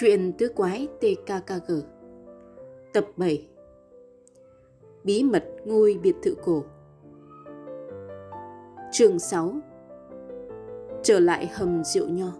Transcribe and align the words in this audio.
Chuyện 0.00 0.32
tứ 0.32 0.48
quái 0.54 0.88
TKKG 1.00 1.72
Tập 2.92 3.04
7 3.16 3.48
Bí 5.04 5.22
mật 5.22 5.44
ngôi 5.64 5.98
biệt 6.02 6.14
thự 6.22 6.34
cổ. 6.44 6.64
Chương 8.92 9.18
6 9.18 9.54
Trở 11.02 11.20
lại 11.20 11.50
hầm 11.54 11.84
rượu 11.84 12.08
nho. 12.08 12.32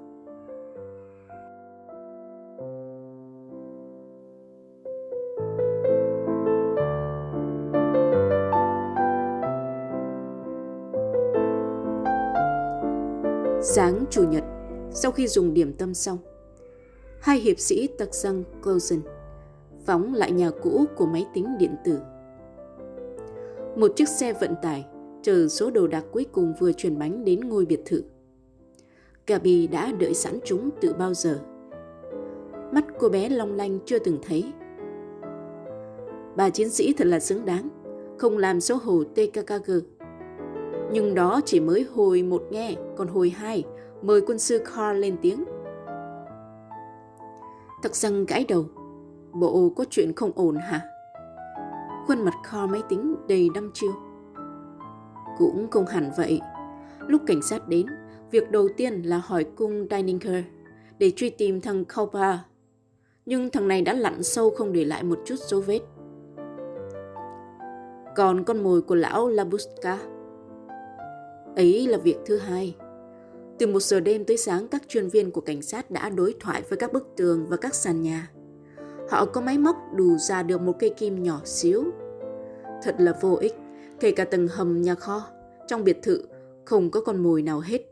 Sáng 13.63 14.05
Chủ 14.11 14.29
nhật, 14.31 14.45
sau 14.91 15.13
khi 15.13 15.29
dùng 15.29 15.55
điểm 15.55 15.75
tâm 15.79 15.95
xong, 15.95 16.19
hai 17.21 17.39
hiệp 17.39 17.59
sĩ 17.59 17.87
tặc 17.99 18.15
răng 18.15 18.45
Closen 18.63 19.01
phóng 19.87 20.15
lại 20.15 20.33
nhà 20.33 20.51
cũ 20.63 20.85
của 20.97 21.07
máy 21.07 21.27
tính 21.35 21.47
điện 21.59 21.77
tử. 21.85 21.99
Một 23.77 23.93
chiếc 23.97 24.09
xe 24.09 24.33
vận 24.33 24.55
tải 24.63 24.87
chờ 25.23 25.49
số 25.49 25.71
đồ 25.71 25.87
đạc 25.87 26.05
cuối 26.13 26.27
cùng 26.33 26.55
vừa 26.61 26.73
chuyển 26.73 26.99
bánh 26.99 27.25
đến 27.25 27.41
ngôi 27.41 27.67
biệt 27.67 27.81
thự. 27.85 28.05
Gabi 29.27 29.67
đã 29.67 29.93
đợi 29.93 30.15
sẵn 30.15 30.39
chúng 30.45 30.71
từ 30.81 30.93
bao 30.93 31.15
giờ. 31.15 31.41
Mắt 32.73 32.85
cô 32.99 33.09
bé 33.09 33.29
long 33.29 33.57
lanh 33.57 33.79
chưa 33.85 33.99
từng 33.99 34.19
thấy. 34.23 34.53
Bà 36.37 36.51
chiến 36.51 36.71
sĩ 36.71 36.93
thật 36.93 37.07
là 37.07 37.21
xứng 37.21 37.45
đáng, 37.45 37.69
không 38.19 38.39
làm 38.39 38.61
xấu 38.61 38.79
hổ 38.79 39.05
TKKG. 39.05 39.71
Nhưng 40.93 41.15
đó 41.15 41.41
chỉ 41.45 41.61
mới 41.61 41.87
hồi 41.95 42.23
một 42.23 42.43
nghe, 42.51 42.75
còn 42.97 43.09
hồi 43.09 43.31
hai, 43.31 43.65
mời 44.03 44.21
quân 44.21 44.39
sư 44.39 44.59
Carl 44.59 44.99
lên 44.99 45.17
tiếng. 45.23 45.45
Thật 47.83 47.95
răng 47.95 48.27
gãi 48.27 48.45
đầu, 48.49 48.65
bộ 49.33 49.73
có 49.77 49.85
chuyện 49.91 50.13
không 50.17 50.33
ổn 50.35 50.57
hả? 50.57 50.81
Khuôn 52.07 52.25
mặt 52.25 52.35
kho 52.45 52.67
máy 52.67 52.83
tính 52.89 53.17
đầy 53.29 53.49
đăm 53.55 53.71
chiêu. 53.75 53.93
Cũng 55.39 55.71
không 55.71 55.87
hẳn 55.87 56.11
vậy. 56.17 56.41
Lúc 56.99 57.23
cảnh 57.27 57.43
sát 57.43 57.69
đến, 57.69 57.87
việc 58.31 58.51
đầu 58.51 58.69
tiên 58.77 59.03
là 59.03 59.21
hỏi 59.25 59.47
cung 59.57 59.87
Dininger 59.91 60.45
để 60.99 61.13
truy 61.17 61.31
tìm 61.31 61.61
thằng 61.61 61.85
Kaupa. 61.85 62.39
Nhưng 63.27 63.51
thằng 63.51 63.69
này 63.69 63.83
đã 63.83 63.93
lặn 63.93 64.23
sâu 64.23 64.51
không 64.51 64.73
để 64.73 64.85
lại 64.85 65.03
một 65.03 65.19
chút 65.25 65.37
dấu 65.39 65.61
vết. 65.61 65.81
Còn 68.17 68.45
con 68.45 68.63
mồi 68.63 68.83
của 68.83 68.95
lão 68.95 69.29
Labuska 69.29 69.99
Ấy 71.57 71.87
là 71.87 71.99
việc 71.99 72.17
thứ 72.27 72.39
hai. 72.39 72.77
Từ 73.59 73.67
một 73.67 73.81
giờ 73.81 74.01
đêm 74.01 74.25
tới 74.25 74.37
sáng, 74.37 74.69
các 74.69 74.83
chuyên 74.89 75.09
viên 75.09 75.31
của 75.31 75.41
cảnh 75.41 75.63
sát 75.63 75.91
đã 75.91 76.09
đối 76.09 76.35
thoại 76.41 76.63
với 76.69 76.79
các 76.79 76.93
bức 76.93 77.07
tường 77.17 77.47
và 77.49 77.57
các 77.57 77.75
sàn 77.75 78.03
nhà. 78.03 78.31
Họ 79.11 79.25
có 79.25 79.41
máy 79.41 79.59
móc 79.59 79.77
đủ 79.95 80.17
ra 80.19 80.43
được 80.43 80.61
một 80.61 80.73
cây 80.79 80.91
kim 80.91 81.23
nhỏ 81.23 81.41
xíu. 81.45 81.85
Thật 82.83 82.97
là 82.99 83.19
vô 83.21 83.35
ích, 83.41 83.55
kể 84.01 84.11
cả 84.11 84.25
tầng 84.25 84.49
hầm 84.49 84.83
nhà 84.83 84.95
kho, 84.95 85.23
trong 85.67 85.85
biệt 85.85 85.99
thự 86.03 86.25
không 86.65 86.91
có 86.91 87.01
con 87.01 87.23
mồi 87.23 87.43
nào 87.43 87.61
hết. 87.61 87.83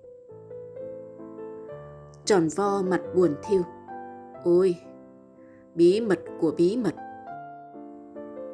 Tròn 2.25 2.49
vo 2.57 2.83
mặt 2.83 3.01
buồn 3.15 3.35
thiêu. 3.49 3.63
Ôi, 4.45 4.77
bí 5.75 6.01
mật 6.01 6.21
của 6.41 6.51
bí 6.51 6.77
mật. 6.77 6.95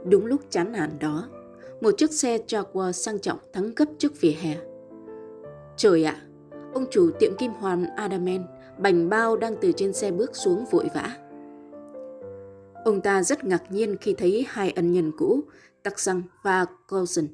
Đúng 0.05 0.27
lúc 0.27 0.41
chán 0.51 0.73
nản 0.73 0.91
đó, 1.01 1.29
một 1.81 1.91
chiếc 1.97 2.13
xe 2.13 2.39
Jaguar 2.39 2.93
sang 2.93 3.19
trọng 3.19 3.39
thắng 3.53 3.73
gấp 3.77 3.85
trước 3.99 4.21
vỉa 4.21 4.35
hè. 4.41 4.57
Trời 5.77 6.05
ạ, 6.05 6.23
ông 6.75 6.87
chủ 6.91 7.11
tiệm 7.19 7.37
kim 7.37 7.53
hoàn 7.53 7.97
Adamen 7.97 8.47
bành 8.79 9.09
bao 9.09 9.37
đang 9.37 9.57
từ 9.61 9.73
trên 9.77 9.93
xe 9.93 10.11
bước 10.11 10.37
xuống 10.37 10.65
vội 10.71 10.89
vã. 10.95 11.17
Ông 12.85 13.01
ta 13.05 13.23
rất 13.23 13.45
ngạc 13.45 13.73
nhiên 13.73 13.97
khi 14.01 14.15
thấy 14.15 14.47
hai 14.49 14.71
ân 14.71 14.93
nhân 14.93 15.13
cũ, 15.19 15.45
Tắc 15.83 15.99
Xăng 16.01 16.23
và 16.43 16.67
Coulson. 16.89 17.27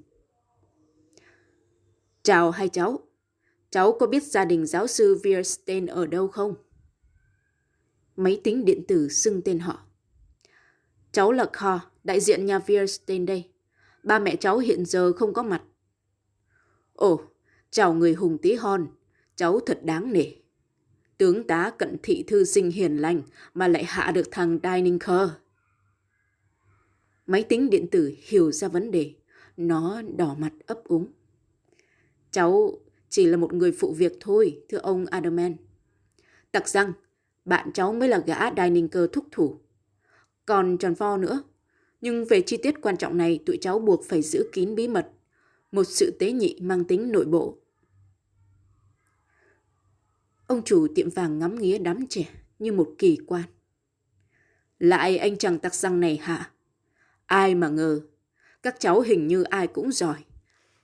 Chào 2.22 2.50
hai 2.50 2.68
cháu, 2.68 2.98
cháu 3.70 3.96
có 4.00 4.06
biết 4.06 4.22
gia 4.22 4.44
đình 4.44 4.66
giáo 4.66 4.86
sư 4.86 5.20
Wierstein 5.22 5.88
ở 5.88 6.06
đâu 6.06 6.28
không? 6.28 6.54
Máy 8.16 8.40
tính 8.44 8.64
điện 8.64 8.84
tử 8.88 9.08
xưng 9.08 9.42
tên 9.42 9.58
họ. 9.58 9.82
Cháu 11.12 11.32
là 11.32 11.46
Carl, 11.52 11.84
đại 12.04 12.20
diện 12.20 12.46
nhà 12.46 12.58
Wierstein 12.58 13.26
đây. 13.26 13.50
Ba 14.02 14.18
mẹ 14.18 14.36
cháu 14.36 14.58
hiện 14.58 14.84
giờ 14.84 15.12
không 15.12 15.32
có 15.32 15.42
mặt. 15.42 15.62
Ồ, 16.92 17.20
Chào 17.70 17.92
người 17.94 18.14
hùng 18.14 18.38
tí 18.38 18.54
hon, 18.54 18.86
cháu 19.36 19.60
thật 19.60 19.80
đáng 19.84 20.12
nể. 20.12 20.32
Tướng 21.18 21.46
tá 21.46 21.72
cận 21.78 21.96
thị 22.02 22.24
thư 22.26 22.44
sinh 22.44 22.70
hiền 22.70 22.96
lành 22.96 23.22
mà 23.54 23.68
lại 23.68 23.84
hạ 23.84 24.12
được 24.14 24.28
thằng 24.30 24.58
Dininger. 24.62 25.28
Máy 27.26 27.42
tính 27.42 27.70
điện 27.70 27.86
tử 27.90 28.14
hiểu 28.22 28.52
ra 28.52 28.68
vấn 28.68 28.90
đề, 28.90 29.14
nó 29.56 30.02
đỏ 30.16 30.36
mặt 30.38 30.52
ấp 30.66 30.84
úng. 30.84 31.06
Cháu 32.30 32.78
chỉ 33.08 33.26
là 33.26 33.36
một 33.36 33.52
người 33.52 33.72
phụ 33.72 33.92
việc 33.92 34.12
thôi, 34.20 34.62
thưa 34.68 34.78
ông 34.78 35.06
Adaman. 35.06 35.56
Tặc 36.52 36.68
rằng, 36.68 36.92
bạn 37.44 37.72
cháu 37.72 37.92
mới 37.92 38.08
là 38.08 38.18
gã 38.26 38.54
Dininger 38.56 39.04
thúc 39.12 39.24
thủ. 39.30 39.60
Còn 40.46 40.78
tròn 40.78 40.94
pho 40.94 41.16
nữa, 41.16 41.42
nhưng 42.00 42.24
về 42.24 42.40
chi 42.40 42.56
tiết 42.56 42.74
quan 42.82 42.96
trọng 42.96 43.16
này 43.16 43.40
tụi 43.46 43.58
cháu 43.60 43.78
buộc 43.78 44.04
phải 44.04 44.22
giữ 44.22 44.48
kín 44.52 44.74
bí 44.74 44.88
mật 44.88 45.10
một 45.72 45.84
sự 45.84 46.16
tế 46.18 46.32
nhị 46.32 46.58
mang 46.60 46.84
tính 46.84 47.12
nội 47.12 47.24
bộ. 47.24 47.58
Ông 50.46 50.62
chủ 50.64 50.86
tiệm 50.94 51.10
vàng 51.10 51.38
ngắm 51.38 51.58
nghía 51.58 51.78
đám 51.78 52.06
trẻ 52.06 52.28
như 52.58 52.72
một 52.72 52.94
kỳ 52.98 53.18
quan. 53.26 53.44
Lại 54.78 55.18
anh 55.18 55.38
chàng 55.38 55.58
tặc 55.58 55.74
răng 55.74 56.00
này 56.00 56.16
hả? 56.16 56.50
Ai 57.26 57.54
mà 57.54 57.68
ngờ, 57.68 58.00
các 58.62 58.76
cháu 58.80 59.00
hình 59.00 59.26
như 59.26 59.42
ai 59.42 59.66
cũng 59.66 59.92
giỏi, 59.92 60.24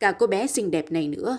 cả 0.01 0.13
cô 0.19 0.27
bé 0.27 0.47
xinh 0.47 0.71
đẹp 0.71 0.93
này 0.93 1.09
nữa. 1.09 1.39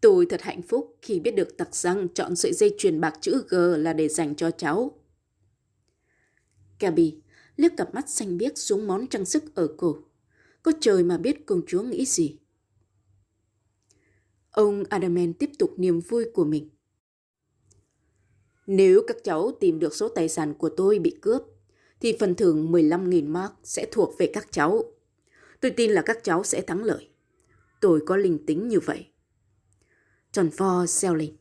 Tôi 0.00 0.26
thật 0.26 0.42
hạnh 0.42 0.62
phúc 0.62 0.96
khi 1.02 1.20
biết 1.20 1.30
được 1.30 1.56
tặc 1.56 1.74
răng 1.74 2.08
chọn 2.14 2.36
sợi 2.36 2.52
dây 2.52 2.74
chuyền 2.78 3.00
bạc 3.00 3.18
chữ 3.20 3.44
G 3.48 3.56
là 3.78 3.92
để 3.92 4.08
dành 4.08 4.34
cho 4.34 4.50
cháu. 4.50 4.98
Gabi 6.80 7.20
liếc 7.56 7.76
cặp 7.76 7.94
mắt 7.94 8.08
xanh 8.08 8.38
biếc 8.38 8.58
xuống 8.58 8.86
món 8.86 9.06
trang 9.06 9.24
sức 9.24 9.54
ở 9.54 9.68
cổ. 9.76 9.98
Có 10.62 10.72
trời 10.80 11.02
mà 11.02 11.18
biết 11.18 11.46
công 11.46 11.62
chúa 11.66 11.82
nghĩ 11.82 12.04
gì. 12.06 12.38
Ông 14.54 14.84
Adamen 14.88 15.32
tiếp 15.32 15.50
tục 15.58 15.74
niềm 15.76 16.00
vui 16.00 16.24
của 16.34 16.44
mình. 16.44 16.68
Nếu 18.66 19.02
các 19.06 19.16
cháu 19.24 19.50
tìm 19.60 19.78
được 19.78 19.94
số 19.94 20.08
tài 20.08 20.28
sản 20.28 20.54
của 20.54 20.68
tôi 20.68 20.98
bị 20.98 21.18
cướp, 21.22 21.42
thì 22.00 22.16
phần 22.20 22.34
thưởng 22.34 22.72
15.000 22.72 23.28
mark 23.28 23.52
sẽ 23.62 23.86
thuộc 23.92 24.14
về 24.18 24.30
các 24.34 24.48
cháu. 24.50 24.82
Tôi 25.60 25.70
tin 25.70 25.90
là 25.90 26.02
các 26.02 26.18
cháu 26.22 26.44
sẽ 26.44 26.60
thắng 26.60 26.84
lợi. 26.84 27.08
Tôi 27.80 28.00
có 28.06 28.16
linh 28.16 28.46
tính 28.46 28.68
như 28.68 28.80
vậy. 28.80 29.06
Tròn 30.32 30.50
pho 30.50 30.86
xeo 30.86 31.14
lên. 31.14 31.36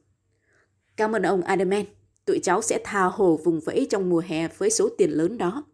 Cảm 0.96 1.12
ơn 1.12 1.22
ông 1.22 1.42
Adamen. 1.42 1.86
Tụi 2.26 2.40
cháu 2.44 2.62
sẽ 2.62 2.80
tha 2.84 3.04
hồ 3.04 3.40
vùng 3.44 3.60
vẫy 3.60 3.88
trong 3.90 4.10
mùa 4.10 4.22
hè 4.26 4.48
với 4.48 4.70
số 4.70 4.90
tiền 4.98 5.12
lớn 5.12 5.38
đó. 5.38 5.66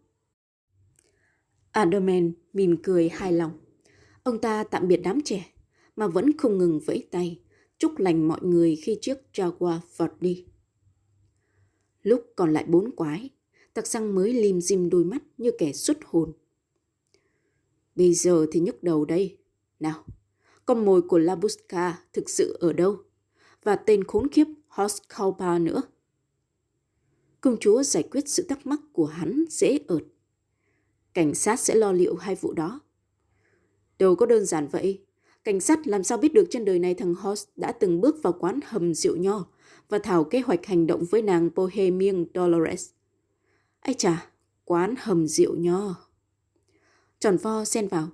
Adamen 1.70 2.32
mỉm 2.52 2.76
cười 2.82 3.08
hài 3.08 3.32
lòng. 3.32 3.52
Ông 4.22 4.38
ta 4.38 4.64
tạm 4.64 4.88
biệt 4.88 5.00
đám 5.04 5.20
trẻ, 5.24 5.44
mà 6.00 6.06
vẫn 6.06 6.36
không 6.38 6.58
ngừng 6.58 6.80
vẫy 6.80 7.08
tay, 7.10 7.40
chúc 7.78 7.98
lành 7.98 8.28
mọi 8.28 8.40
người 8.42 8.76
khi 8.76 8.98
chiếc 9.00 9.18
Jaguar 9.32 9.78
vọt 9.96 10.10
đi. 10.20 10.46
Lúc 12.02 12.32
còn 12.36 12.52
lại 12.52 12.64
bốn 12.68 12.96
quái, 12.96 13.30
tặc 13.74 13.86
xăng 13.86 14.14
mới 14.14 14.32
lim 14.32 14.60
dim 14.60 14.90
đôi 14.90 15.04
mắt 15.04 15.22
như 15.38 15.50
kẻ 15.58 15.72
xuất 15.72 15.98
hồn. 16.04 16.32
Bây 17.94 18.14
giờ 18.14 18.46
thì 18.52 18.60
nhức 18.60 18.82
đầu 18.82 19.04
đây. 19.04 19.38
Nào, 19.80 20.04
con 20.66 20.84
mồi 20.84 21.02
của 21.02 21.18
Labuska 21.18 21.98
thực 22.12 22.30
sự 22.30 22.56
ở 22.60 22.72
đâu? 22.72 23.02
Và 23.62 23.76
tên 23.76 24.04
khốn 24.04 24.28
kiếp 24.28 24.46
Hoskalpa 24.68 25.58
nữa. 25.58 25.82
Công 27.40 27.56
chúa 27.60 27.82
giải 27.82 28.02
quyết 28.02 28.28
sự 28.28 28.46
thắc 28.48 28.66
mắc 28.66 28.80
của 28.92 29.06
hắn 29.06 29.44
dễ 29.50 29.78
ợt. 29.88 30.02
Cảnh 31.14 31.34
sát 31.34 31.60
sẽ 31.60 31.74
lo 31.74 31.92
liệu 31.92 32.16
hai 32.16 32.34
vụ 32.34 32.52
đó. 32.52 32.80
Đâu 33.98 34.16
có 34.16 34.26
đơn 34.26 34.44
giản 34.46 34.68
vậy. 34.68 35.04
Cảnh 35.44 35.60
sát 35.60 35.86
làm 35.86 36.02
sao 36.02 36.18
biết 36.18 36.32
được 36.32 36.46
trên 36.50 36.64
đời 36.64 36.78
này 36.78 36.94
thằng 36.94 37.14
Horst 37.14 37.48
đã 37.56 37.72
từng 37.72 38.00
bước 38.00 38.22
vào 38.22 38.32
quán 38.32 38.60
hầm 38.64 38.94
rượu 38.94 39.16
nho 39.16 39.46
và 39.88 39.98
thảo 39.98 40.24
kế 40.24 40.40
hoạch 40.40 40.66
hành 40.66 40.86
động 40.86 41.04
với 41.10 41.22
nàng 41.22 41.50
Bohemian 41.54 42.26
Dolores. 42.34 42.90
Ây 43.80 43.94
chà, 43.94 44.30
quán 44.64 44.94
hầm 44.98 45.26
rượu 45.26 45.54
nho. 45.56 45.94
Tròn 47.18 47.36
vo 47.36 47.64
xen 47.64 47.88
vào. 47.88 48.08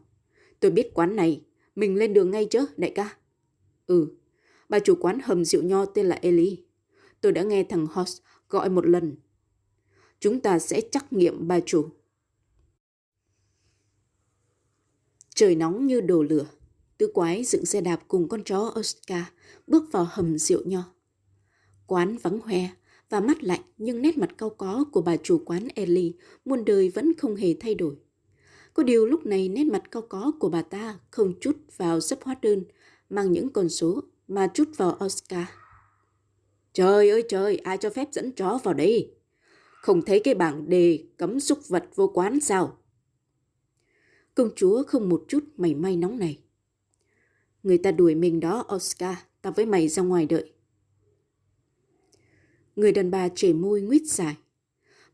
Tôi 0.61 0.70
biết 0.70 0.90
quán 0.94 1.17
này, 1.17 1.44
mình 1.76 1.96
lên 1.96 2.12
đường 2.12 2.31
ngay 2.31 2.46
chứ, 2.50 2.67
đại 2.76 2.93
ca. 2.94 3.17
Ừ, 3.87 4.08
bà 4.69 4.78
chủ 4.78 4.94
quán 5.00 5.19
hầm 5.25 5.44
rượu 5.44 5.62
nho 5.62 5.84
tên 5.84 6.06
là 6.06 6.19
Ellie. 6.23 6.56
Tôi 7.20 7.32
đã 7.32 7.43
nghe 7.43 7.64
thằng 7.64 7.87
Horst 7.87 8.23
gọi 8.49 8.69
một 8.69 8.87
lần. 8.87 9.17
Chúng 10.20 10.40
ta 10.40 10.58
sẽ 10.58 10.81
trắc 10.90 11.12
nghiệm 11.12 11.49
bà 11.49 11.61
chủ. 11.61 11.88
Trời 15.34 15.55
nóng 15.55 15.87
như 15.87 16.00
đồ 16.00 16.23
lửa. 16.23 16.46
Tứ 16.98 17.10
quái 17.14 17.44
dựng 17.44 17.66
xe 17.66 17.81
đạp 17.81 18.00
cùng 18.08 18.28
con 18.28 18.44
chó 18.44 18.75
Oscar 18.78 19.22
bước 19.66 19.93
vào 19.93 20.06
hầm 20.10 20.38
rượu 20.38 20.62
nho. 20.64 20.82
Quán 21.87 22.16
vắng 22.16 22.40
hoe 22.40 22.69
và 23.10 23.20
mắt 23.20 23.44
lạnh 23.44 23.60
nhưng 23.78 24.02
nét 24.02 24.19
mặt 24.19 24.31
cao 24.38 24.50
có 24.50 24.84
của 24.93 25.02
bà 25.02 25.16
chủ 25.16 25.43
quán 25.44 25.69
Ellie 25.75 26.12
muôn 26.44 26.64
đời 26.64 26.88
vẫn 26.88 27.12
không 27.19 27.37
hề 27.37 27.54
thay 27.60 27.75
đổi. 27.75 27.96
Có 28.75 28.82
điều 28.82 29.06
lúc 29.06 29.26
này 29.26 29.48
nét 29.48 29.64
mặt 29.64 29.82
cao 29.90 30.02
có 30.02 30.32
của 30.40 30.48
bà 30.48 30.62
ta 30.62 30.98
không 31.10 31.34
chút 31.40 31.56
vào 31.76 32.00
sắp 32.00 32.19
hóa 32.22 32.37
đơn 32.43 32.64
mang 33.10 33.32
những 33.32 33.50
con 33.52 33.69
số 33.69 34.02
mà 34.28 34.46
chút 34.54 34.69
vào 34.76 34.99
Oscar. 35.04 35.44
Trời 36.72 37.10
ơi 37.10 37.25
trời, 37.28 37.56
ai 37.56 37.78
cho 37.78 37.90
phép 37.90 38.08
dẫn 38.12 38.32
chó 38.32 38.58
vào 38.64 38.75
đây? 38.75 39.14
Không 39.82 40.02
thấy 40.02 40.20
cái 40.20 40.34
bảng 40.34 40.69
đề 40.69 41.04
cấm 41.16 41.40
súc 41.40 41.69
vật 41.69 41.84
vô 41.94 42.10
quán 42.14 42.40
sao? 42.40 42.78
Công 44.34 44.50
chúa 44.56 44.82
không 44.82 45.08
một 45.08 45.25
chút 45.28 45.44
mảy 45.56 45.75
may 45.75 45.96
nóng 45.96 46.19
này. 46.19 46.38
Người 47.66 47.78
ta 47.78 47.92
đuổi 47.92 48.14
mình 48.14 48.40
đó, 48.40 48.64
Oscar, 48.74 49.16
ta 49.42 49.50
với 49.50 49.66
mày 49.66 49.88
ra 49.88 50.02
ngoài 50.02 50.26
đợi. 50.26 50.52
Người 52.76 52.92
đàn 52.92 53.10
bà 53.10 53.28
trẻ 53.28 53.52
môi 53.52 53.80
nguyết 53.80 54.02
dài. 54.06 54.36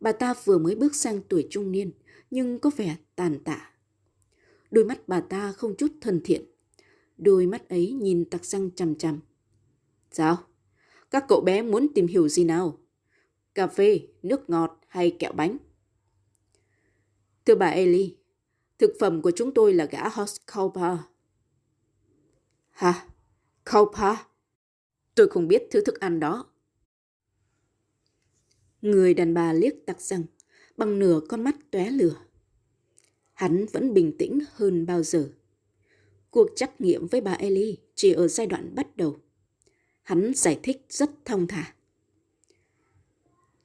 Bà 0.00 0.12
ta 0.12 0.34
vừa 0.44 0.58
mới 0.58 0.74
bước 0.74 0.94
sang 0.94 1.20
tuổi 1.28 1.46
trung 1.50 1.72
niên, 1.72 1.92
nhưng 2.30 2.58
có 2.58 2.70
vẻ 2.76 2.96
tàn 3.16 3.38
tạ. 3.44 3.70
Đôi 4.70 4.84
mắt 4.84 5.08
bà 5.08 5.20
ta 5.20 5.52
không 5.52 5.74
chút 5.76 5.92
thân 6.00 6.20
thiện. 6.24 6.44
Đôi 7.18 7.46
mắt 7.46 7.68
ấy 7.68 7.92
nhìn 7.92 8.24
tặc 8.24 8.44
răng 8.44 8.70
chằm 8.76 8.94
chằm. 8.94 9.20
Sao? 10.10 10.38
Các 11.10 11.24
cậu 11.28 11.40
bé 11.40 11.62
muốn 11.62 11.88
tìm 11.94 12.06
hiểu 12.06 12.28
gì 12.28 12.44
nào? 12.44 12.78
Cà 13.54 13.66
phê, 13.66 14.00
nước 14.22 14.50
ngọt 14.50 14.80
hay 14.88 15.16
kẹo 15.18 15.32
bánh? 15.32 15.56
Thưa 17.46 17.54
bà 17.54 17.66
Ellie, 17.66 18.10
thực 18.78 18.92
phẩm 19.00 19.22
của 19.22 19.30
chúng 19.30 19.54
tôi 19.54 19.74
là 19.74 19.84
gã 19.84 20.08
Horst 20.08 20.36
Cowper. 20.46 20.96
Hả? 22.72 23.06
Kaupa? 23.64 24.14
Tôi 25.14 25.28
không 25.28 25.48
biết 25.48 25.62
thứ 25.70 25.80
thức 25.80 26.00
ăn 26.00 26.20
đó. 26.20 26.46
Người 28.82 29.14
đàn 29.14 29.34
bà 29.34 29.52
liếc 29.52 29.74
tặc 29.86 30.00
rằng, 30.00 30.24
bằng 30.76 30.98
nửa 30.98 31.20
con 31.28 31.44
mắt 31.44 31.56
tóe 31.70 31.90
lửa. 31.90 32.16
Hắn 33.32 33.66
vẫn 33.72 33.94
bình 33.94 34.16
tĩnh 34.18 34.38
hơn 34.52 34.86
bao 34.86 35.02
giờ. 35.02 35.30
Cuộc 36.30 36.48
trắc 36.56 36.80
nghiệm 36.80 37.06
với 37.06 37.20
bà 37.20 37.32
Ellie 37.32 37.76
chỉ 37.94 38.12
ở 38.12 38.28
giai 38.28 38.46
đoạn 38.46 38.74
bắt 38.74 38.96
đầu. 38.96 39.16
Hắn 40.02 40.32
giải 40.34 40.60
thích 40.62 40.86
rất 40.88 41.10
thông 41.24 41.46
thả. 41.46 41.74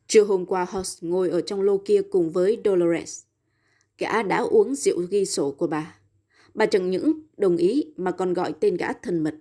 Trưa 0.08 0.24
hôm 0.24 0.46
qua 0.46 0.66
Hoss 0.70 1.04
ngồi 1.04 1.30
ở 1.30 1.42
trong 1.42 1.62
lô 1.62 1.78
kia 1.86 2.02
cùng 2.12 2.32
với 2.32 2.62
Dolores. 2.66 3.24
Gã 3.98 4.24
đã 4.24 4.38
uống 4.38 4.76
rượu 4.76 5.02
ghi 5.02 5.26
sổ 5.26 5.52
của 5.52 5.68
bà. 5.68 6.00
Bà 6.58 6.66
chẳng 6.66 6.90
những 6.90 7.20
đồng 7.38 7.58
ý 7.58 7.86
mà 7.98 8.12
còn 8.12 8.34
gọi 8.34 8.54
tên 8.60 8.78
gã 8.78 8.94
thân 8.94 9.24
mật. 9.24 9.36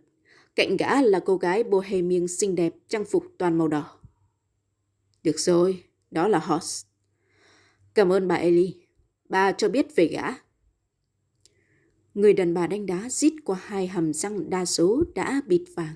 Cạnh 0.55 0.77
gã 0.77 1.03
là 1.03 1.21
cô 1.21 1.37
gái 1.37 1.65
bohemian 1.65 2.29
xinh 2.29 2.55
đẹp 2.55 2.75
trang 2.89 3.05
phục 3.05 3.25
toàn 3.39 3.59
màu 3.59 3.69
đỏ. 3.69 3.99
Được 5.23 5.41
rồi, 5.41 5.83
đó 6.11 6.29
là 6.29 6.39
Hoss. 6.39 6.85
Cảm 7.95 8.13
ơn 8.13 8.29
bà 8.29 8.35
Ellie. 8.35 8.73
Bà 9.29 9.53
cho 9.53 9.69
biết 9.69 9.97
về 9.97 10.07
gã. 10.07 10.23
Người 12.15 12.33
đàn 12.33 12.55
bà 12.55 12.67
đánh 12.67 12.87
đá 12.87 13.09
rít 13.09 13.33
qua 13.45 13.61
hai 13.63 13.87
hàm 13.87 14.13
răng 14.13 14.51
đa 14.51 14.65
số 14.65 15.05
đã 15.15 15.41
bịt 15.47 15.65
vàng. 15.75 15.95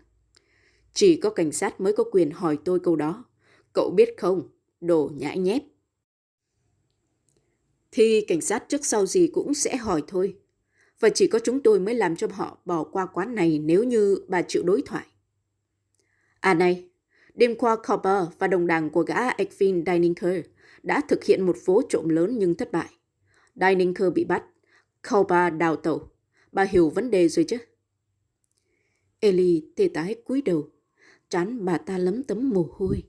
Chỉ 0.95 1.17
có 1.17 1.31
cảnh 1.31 1.53
sát 1.53 1.81
mới 1.81 1.93
có 1.93 2.05
quyền 2.13 2.31
hỏi 2.31 2.59
tôi 2.65 2.81
câu 2.81 2.97
đó. 2.97 3.25
Cậu 3.73 3.91
biết 3.91 4.15
không? 4.17 4.49
Đồ 4.81 5.11
nhãi 5.15 5.39
nhép. 5.39 5.63
Thì 7.93 8.25
cảnh 8.29 8.41
sát 8.41 8.65
trước 8.69 8.87
sau 8.87 9.07
gì 9.07 9.31
cũng 9.33 9.55
sẽ 9.55 9.77
hỏi 9.77 10.03
thôi. 10.07 10.37
Và 11.01 11.09
chỉ 11.09 11.27
có 11.27 11.39
chúng 11.39 11.61
tôi 11.63 11.81
mới 11.81 11.95
làm 11.95 12.17
cho 12.17 12.27
họ 12.33 12.59
bỏ 12.65 12.85
qua 12.85 13.07
quán 13.07 13.35
này 13.35 13.59
nếu 13.59 13.85
như 13.85 14.19
bà 14.29 14.43
chịu 14.43 14.63
đối 14.63 14.83
thoại. 14.87 15.07
À 16.41 16.55
này, 16.55 16.89
đêm 17.35 17.55
qua 17.55 17.77
Copper 17.77 18.27
và 18.39 18.47
đồng 18.47 18.67
đảng 18.67 18.91
của 18.91 19.03
gã 19.03 19.29
Ekvin 19.29 19.85
Dininger 19.87 20.45
đã 20.83 21.01
thực 21.09 21.25
hiện 21.25 21.47
một 21.47 21.57
phố 21.65 21.83
trộm 21.89 22.09
lớn 22.09 22.39
nhưng 22.39 22.55
thất 22.55 22.73
bại. 22.73 22.91
Dininger 23.57 24.13
bị 24.15 24.25
bắt, 24.25 24.45
Copper 25.11 25.55
đào 25.59 25.77
tẩu. 25.77 26.09
Bà 26.53 26.63
hiểu 26.63 26.91
vấn 26.91 27.11
đề 27.11 27.29
rồi 27.29 27.45
chứ? 27.49 27.57
Ellie 29.21 29.61
tê 29.77 29.89
tái 29.95 30.15
cúi 30.25 30.43
đầu, 30.43 30.69
trán 31.29 31.65
bà 31.65 31.79
ta 31.79 31.99
lấm 31.99 32.23
tấm 32.23 32.51
mồ 32.51 32.69
hôi. 32.73 33.03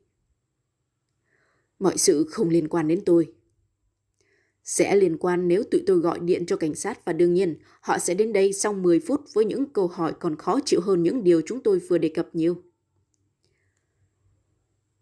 Mọi 1.80 1.98
sự 1.98 2.24
không 2.30 2.50
liên 2.50 2.68
quan 2.68 2.88
đến 2.88 3.02
tôi. 3.06 3.34
Sẽ 4.64 4.96
liên 4.96 5.18
quan 5.18 5.48
nếu 5.48 5.64
tụi 5.64 5.84
tôi 5.88 5.98
gọi 5.98 6.20
điện 6.20 6.46
cho 6.46 6.56
cảnh 6.56 6.76
sát 6.76 7.06
và 7.06 7.14
đương 7.14 7.34
nhiên, 7.34 7.58
họ 7.82 7.98
sẽ 7.98 8.14
đến 8.14 8.34
đây 8.34 8.54
sau 8.54 8.74
10 8.74 9.00
phút 9.00 9.22
với 9.34 9.46
những 9.46 9.66
câu 9.66 9.88
hỏi 9.88 10.14
còn 10.20 10.36
khó 10.36 10.60
chịu 10.66 10.82
hơn 10.82 11.04
những 11.04 11.24
điều 11.24 11.42
chúng 11.46 11.64
tôi 11.64 11.80
vừa 11.80 11.98
đề 11.98 12.10
cập 12.10 12.30
nhiều. 12.34 12.64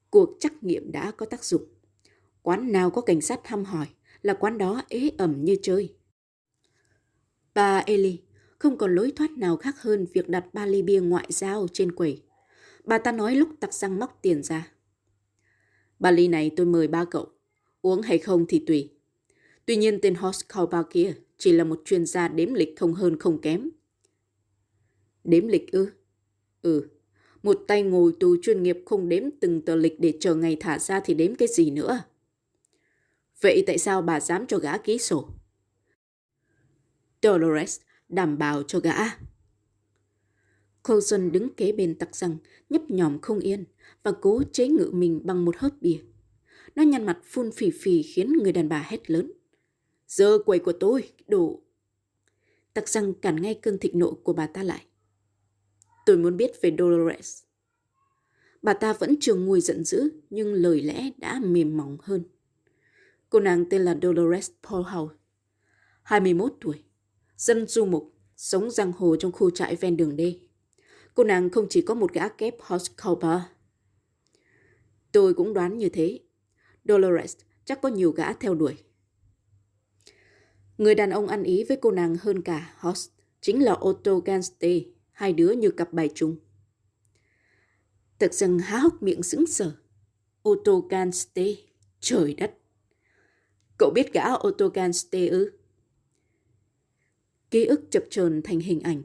Cuộc 0.09 0.37
trắc 0.39 0.63
nghiệm 0.63 0.91
đã 0.91 1.11
có 1.11 1.25
tác 1.25 1.43
dụng. 1.43 1.63
Quán 2.41 2.71
nào 2.71 2.89
có 2.89 3.01
cảnh 3.01 3.21
sát 3.21 3.39
thăm 3.43 3.65
hỏi 3.65 3.87
là 4.21 4.33
quán 4.33 4.57
đó 4.57 4.81
ế 4.89 5.11
ẩm 5.17 5.45
như 5.45 5.55
chơi. 5.61 5.95
Bà 7.53 7.77
Ellie 7.77 8.17
không 8.57 8.77
còn 8.77 8.95
lối 8.95 9.11
thoát 9.15 9.31
nào 9.31 9.57
khác 9.57 9.81
hơn 9.81 10.05
việc 10.13 10.29
đặt 10.29 10.45
ba 10.53 10.65
ly 10.65 10.81
bia 10.81 10.99
ngoại 10.99 11.25
giao 11.29 11.67
trên 11.73 11.91
quầy. 11.91 12.23
Bà 12.83 12.97
ta 12.97 13.11
nói 13.11 13.35
lúc 13.35 13.49
tặc 13.59 13.73
răng 13.73 13.99
móc 13.99 14.19
tiền 14.21 14.43
ra. 14.43 14.71
Ba 15.99 16.11
ly 16.11 16.27
này 16.27 16.51
tôi 16.55 16.65
mời 16.65 16.87
ba 16.87 17.05
cậu. 17.05 17.27
Uống 17.81 18.01
hay 18.01 18.17
không 18.17 18.45
thì 18.47 18.63
tùy. 18.67 18.98
Tuy 19.69 19.75
nhiên 19.75 19.99
tên 20.01 20.15
Horst 20.15 20.41
Kauba 20.47 20.83
kia 20.89 21.13
chỉ 21.37 21.51
là 21.51 21.63
một 21.63 21.81
chuyên 21.85 22.05
gia 22.05 22.27
đếm 22.27 22.53
lịch 22.53 22.79
không 22.79 22.93
hơn 22.93 23.19
không 23.19 23.41
kém. 23.41 23.69
Đếm 25.23 25.47
lịch 25.47 25.71
ư? 25.71 25.89
Ừ. 26.61 26.87
Một 27.43 27.63
tay 27.67 27.83
ngồi 27.83 28.13
tù 28.19 28.35
chuyên 28.41 28.63
nghiệp 28.63 28.77
không 28.85 29.09
đếm 29.09 29.23
từng 29.41 29.61
tờ 29.65 29.75
lịch 29.75 29.99
để 29.99 30.13
chờ 30.19 30.35
ngày 30.35 30.57
thả 30.59 30.79
ra 30.79 30.99
thì 31.05 31.13
đếm 31.13 31.35
cái 31.35 31.47
gì 31.47 31.71
nữa? 31.71 32.03
Vậy 33.41 33.63
tại 33.67 33.77
sao 33.77 34.01
bà 34.01 34.19
dám 34.19 34.47
cho 34.47 34.57
gã 34.57 34.77
ký 34.77 34.97
sổ? 34.97 35.29
Dolores 37.21 37.79
đảm 38.09 38.37
bảo 38.37 38.63
cho 38.63 38.79
gã. 38.79 38.97
Coulson 40.83 41.31
đứng 41.31 41.53
kế 41.55 41.71
bên 41.71 41.95
tặc 41.95 42.15
răng, 42.15 42.37
nhấp 42.69 42.81
nhòm 42.89 43.21
không 43.21 43.39
yên 43.39 43.65
và 44.03 44.11
cố 44.21 44.43
chế 44.51 44.67
ngự 44.67 44.89
mình 44.93 45.21
bằng 45.23 45.45
một 45.45 45.57
hớp 45.57 45.71
bia. 45.81 45.99
Nó 46.75 46.83
nhăn 46.83 47.05
mặt 47.05 47.19
phun 47.23 47.51
phì 47.51 47.71
phì 47.71 48.03
khiến 48.03 48.33
người 48.33 48.51
đàn 48.51 48.69
bà 48.69 48.85
hét 48.89 49.09
lớn. 49.09 49.31
Giờ 50.09 50.39
quầy 50.45 50.59
của 50.59 50.71
tôi, 50.71 51.11
đủ. 51.27 51.63
Tặc 52.73 52.89
răng 52.89 53.13
cản 53.13 53.41
ngay 53.41 53.59
cơn 53.61 53.77
thịnh 53.77 53.99
nộ 53.99 54.13
của 54.23 54.33
bà 54.33 54.47
ta 54.47 54.63
lại. 54.63 54.85
Tôi 56.05 56.17
muốn 56.17 56.37
biết 56.37 56.51
về 56.61 56.75
Dolores. 56.77 57.43
Bà 58.61 58.73
ta 58.73 58.93
vẫn 58.93 59.15
trường 59.19 59.45
ngùi 59.45 59.61
giận 59.61 59.83
dữ, 59.83 60.09
nhưng 60.29 60.53
lời 60.53 60.81
lẽ 60.81 61.09
đã 61.17 61.39
mềm 61.43 61.77
mỏng 61.77 61.97
hơn. 62.01 62.23
Cô 63.29 63.39
nàng 63.39 63.65
tên 63.69 63.81
là 63.81 63.97
Dolores 64.01 64.51
Paulhouse, 64.63 65.15
21 66.01 66.53
tuổi, 66.61 66.83
dân 67.37 67.67
du 67.67 67.85
mục, 67.85 68.13
sống 68.35 68.71
giang 68.71 68.91
hồ 68.91 69.15
trong 69.15 69.31
khu 69.31 69.49
trại 69.49 69.75
ven 69.75 69.97
đường 69.97 70.15
đê. 70.15 70.39
Cô 71.13 71.23
nàng 71.23 71.49
không 71.49 71.67
chỉ 71.69 71.81
có 71.81 71.93
một 71.93 72.13
gã 72.13 72.29
kép 72.29 72.55
Horst 72.61 72.91
Tôi 75.11 75.33
cũng 75.33 75.53
đoán 75.53 75.77
như 75.77 75.89
thế. 75.89 76.19
Dolores 76.85 77.37
chắc 77.65 77.81
có 77.81 77.89
nhiều 77.89 78.11
gã 78.11 78.33
theo 78.33 78.55
đuổi. 78.55 78.77
Người 80.79 80.95
đàn 80.95 81.09
ông 81.09 81.27
ăn 81.27 81.43
ý 81.43 81.63
với 81.63 81.77
cô 81.81 81.91
nàng 81.91 82.15
hơn 82.21 82.41
cả 82.41 82.73
Horst 82.77 83.09
chính 83.41 83.63
là 83.63 83.77
Otto 83.85 84.19
Ganste, 84.25 84.79
hai 85.11 85.33
đứa 85.33 85.51
như 85.51 85.71
cặp 85.71 85.93
bài 85.93 86.09
chung. 86.15 86.35
Thực 88.19 88.33
rằng 88.33 88.59
há 88.59 88.77
hốc 88.77 89.03
miệng 89.03 89.23
sững 89.23 89.47
sờ. 89.47 89.71
Otto 90.49 90.73
Ganste, 90.89 91.45
trời 91.99 92.33
đất. 92.33 92.53
Cậu 93.77 93.91
biết 93.95 94.13
gã 94.13 94.33
Otto 94.47 94.67
Ganste 94.67 95.27
ư? 95.27 95.51
Ký 97.51 97.65
ức 97.65 97.81
chập 97.91 98.03
chờn 98.09 98.41
thành 98.41 98.59
hình 98.59 98.79
ảnh. 98.79 99.03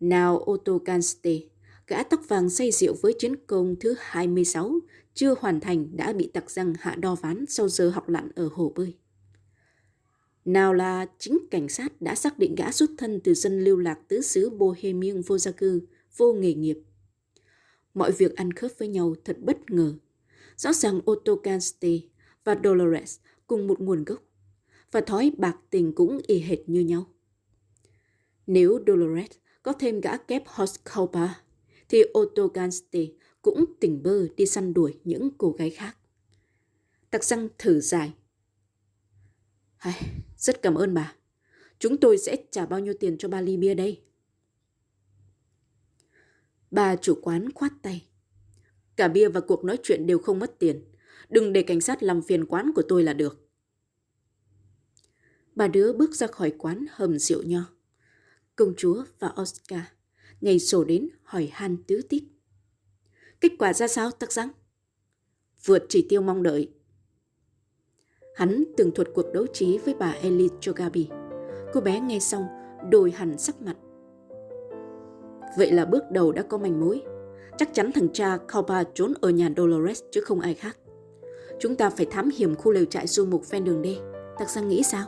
Nào 0.00 0.44
Otto 0.50 0.78
Ganste, 0.84 1.38
gã 1.86 2.02
tóc 2.02 2.20
vàng 2.28 2.50
say 2.50 2.70
rượu 2.70 2.94
với 3.02 3.14
chiến 3.18 3.46
công 3.46 3.76
thứ 3.80 3.94
26, 3.98 4.72
chưa 5.14 5.34
hoàn 5.40 5.60
thành 5.60 5.96
đã 5.96 6.12
bị 6.12 6.30
tặc 6.34 6.50
răng 6.50 6.74
hạ 6.80 6.96
đo 6.98 7.14
ván 7.14 7.44
sau 7.48 7.68
giờ 7.68 7.90
học 7.90 8.08
lặn 8.08 8.30
ở 8.34 8.48
hồ 8.52 8.72
bơi. 8.76 8.94
Nào 10.48 10.74
là 10.74 11.06
chính 11.18 11.38
cảnh 11.50 11.68
sát 11.68 12.02
đã 12.02 12.14
xác 12.14 12.38
định 12.38 12.54
gã 12.54 12.72
xuất 12.72 12.90
thân 12.98 13.20
từ 13.24 13.34
dân 13.34 13.60
lưu 13.60 13.76
lạc 13.76 13.98
tứ 14.08 14.20
xứ 14.20 14.50
Bohemian 14.50 15.20
vô 15.20 15.38
gia 15.38 15.50
cư, 15.50 15.80
vô 16.16 16.32
nghề 16.32 16.54
nghiệp. 16.54 16.78
Mọi 17.94 18.12
việc 18.12 18.36
ăn 18.36 18.52
khớp 18.52 18.70
với 18.78 18.88
nhau 18.88 19.14
thật 19.24 19.36
bất 19.40 19.70
ngờ. 19.70 19.94
Rõ 20.56 20.72
ràng 20.72 21.00
Otto 21.10 21.34
Ganste 21.42 21.88
và 22.44 22.56
Dolores 22.64 23.18
cùng 23.46 23.66
một 23.66 23.80
nguồn 23.80 24.04
gốc, 24.04 24.22
và 24.92 25.00
thói 25.00 25.32
bạc 25.38 25.56
tình 25.70 25.92
cũng 25.92 26.20
y 26.26 26.38
hệt 26.38 26.68
như 26.68 26.80
nhau. 26.80 27.06
Nếu 28.46 28.80
Dolores 28.86 29.30
có 29.62 29.72
thêm 29.72 30.00
gã 30.00 30.16
kép 30.16 30.42
Horst 30.46 30.80
thì 31.88 32.02
Otto 32.18 32.46
Ganste 32.54 33.06
cũng 33.42 33.64
tỉnh 33.80 34.02
bơ 34.02 34.28
đi 34.36 34.46
săn 34.46 34.74
đuổi 34.74 34.98
những 35.04 35.30
cô 35.38 35.50
gái 35.50 35.70
khác. 35.70 35.96
Tặc 37.10 37.24
răng 37.24 37.48
thử 37.58 37.80
dài. 37.80 38.12
Hay, 39.76 40.02
rất 40.38 40.62
cảm 40.62 40.74
ơn 40.74 40.94
bà. 40.94 41.14
Chúng 41.78 41.96
tôi 41.96 42.18
sẽ 42.18 42.36
trả 42.50 42.66
bao 42.66 42.80
nhiêu 42.80 42.94
tiền 43.00 43.18
cho 43.18 43.28
ba 43.28 43.40
ly 43.40 43.56
bia 43.56 43.74
đây? 43.74 44.02
Bà 46.70 46.96
chủ 46.96 47.18
quán 47.22 47.52
khoát 47.52 47.72
tay. 47.82 48.06
Cả 48.96 49.08
bia 49.08 49.28
và 49.28 49.40
cuộc 49.40 49.64
nói 49.64 49.78
chuyện 49.82 50.06
đều 50.06 50.18
không 50.18 50.38
mất 50.38 50.58
tiền. 50.58 50.84
Đừng 51.28 51.52
để 51.52 51.62
cảnh 51.62 51.80
sát 51.80 52.02
làm 52.02 52.22
phiền 52.22 52.44
quán 52.44 52.72
của 52.74 52.82
tôi 52.88 53.02
là 53.02 53.12
được. 53.12 53.48
bà 55.54 55.68
đứa 55.68 55.92
bước 55.92 56.14
ra 56.14 56.26
khỏi 56.26 56.52
quán 56.58 56.86
hầm 56.90 57.18
rượu 57.18 57.42
nho. 57.42 57.64
Công 58.56 58.74
chúa 58.76 59.04
và 59.18 59.32
Oscar 59.42 59.82
ngày 60.40 60.58
sổ 60.58 60.84
đến 60.84 61.08
hỏi 61.22 61.48
han 61.52 61.76
tứ 61.86 62.02
tít. 62.08 62.22
Kết 63.40 63.52
quả 63.58 63.72
ra 63.72 63.88
sao, 63.88 64.10
tắc 64.10 64.32
răng? 64.32 64.48
Vượt 65.64 65.86
chỉ 65.88 66.06
tiêu 66.08 66.22
mong 66.22 66.42
đợi. 66.42 66.72
Hắn 68.38 68.64
tường 68.76 68.90
thuật 68.90 69.08
cuộc 69.14 69.32
đấu 69.32 69.46
trí 69.46 69.78
với 69.78 69.94
bà 69.94 70.14
Ellie 70.22 70.48
Chogabi. 70.60 71.08
Cô 71.72 71.80
bé 71.80 72.00
nghe 72.00 72.18
xong, 72.18 72.46
đổi 72.90 73.10
hẳn 73.10 73.38
sắc 73.38 73.62
mặt. 73.62 73.76
Vậy 75.58 75.72
là 75.72 75.84
bước 75.84 76.02
đầu 76.10 76.32
đã 76.32 76.42
có 76.42 76.58
manh 76.58 76.80
mối. 76.80 77.02
Chắc 77.56 77.74
chắn 77.74 77.92
thằng 77.92 78.08
cha 78.12 78.38
Kaupa 78.48 78.84
trốn 78.94 79.14
ở 79.20 79.30
nhà 79.30 79.50
Dolores 79.56 80.02
chứ 80.10 80.20
không 80.20 80.40
ai 80.40 80.54
khác. 80.54 80.76
Chúng 81.58 81.76
ta 81.76 81.90
phải 81.90 82.06
thám 82.06 82.30
hiểm 82.36 82.54
khu 82.54 82.72
lều 82.72 82.84
trại 82.84 83.06
du 83.06 83.26
mục 83.26 83.50
ven 83.50 83.64
đường 83.64 83.82
đi. 83.82 83.98
Tắc 84.38 84.50
sang 84.50 84.68
nghĩ 84.68 84.82
sao? 84.82 85.06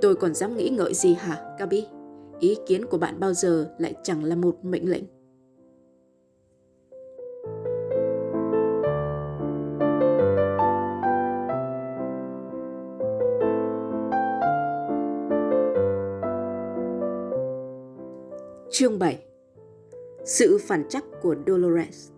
Tôi 0.00 0.14
còn 0.14 0.34
dám 0.34 0.56
nghĩ 0.56 0.68
ngợi 0.68 0.94
gì 0.94 1.14
hả, 1.14 1.56
Gabi? 1.58 1.86
Ý 2.40 2.56
kiến 2.66 2.86
của 2.86 2.98
bạn 2.98 3.20
bao 3.20 3.32
giờ 3.32 3.70
lại 3.78 3.94
chẳng 4.02 4.24
là 4.24 4.36
một 4.36 4.64
mệnh 4.64 4.90
lệnh. 4.90 5.04
Chương 18.80 18.98
7 18.98 19.18
Sự 20.24 20.58
phản 20.60 20.84
chắc 20.88 21.04
của 21.22 21.34
Dolores 21.46 22.10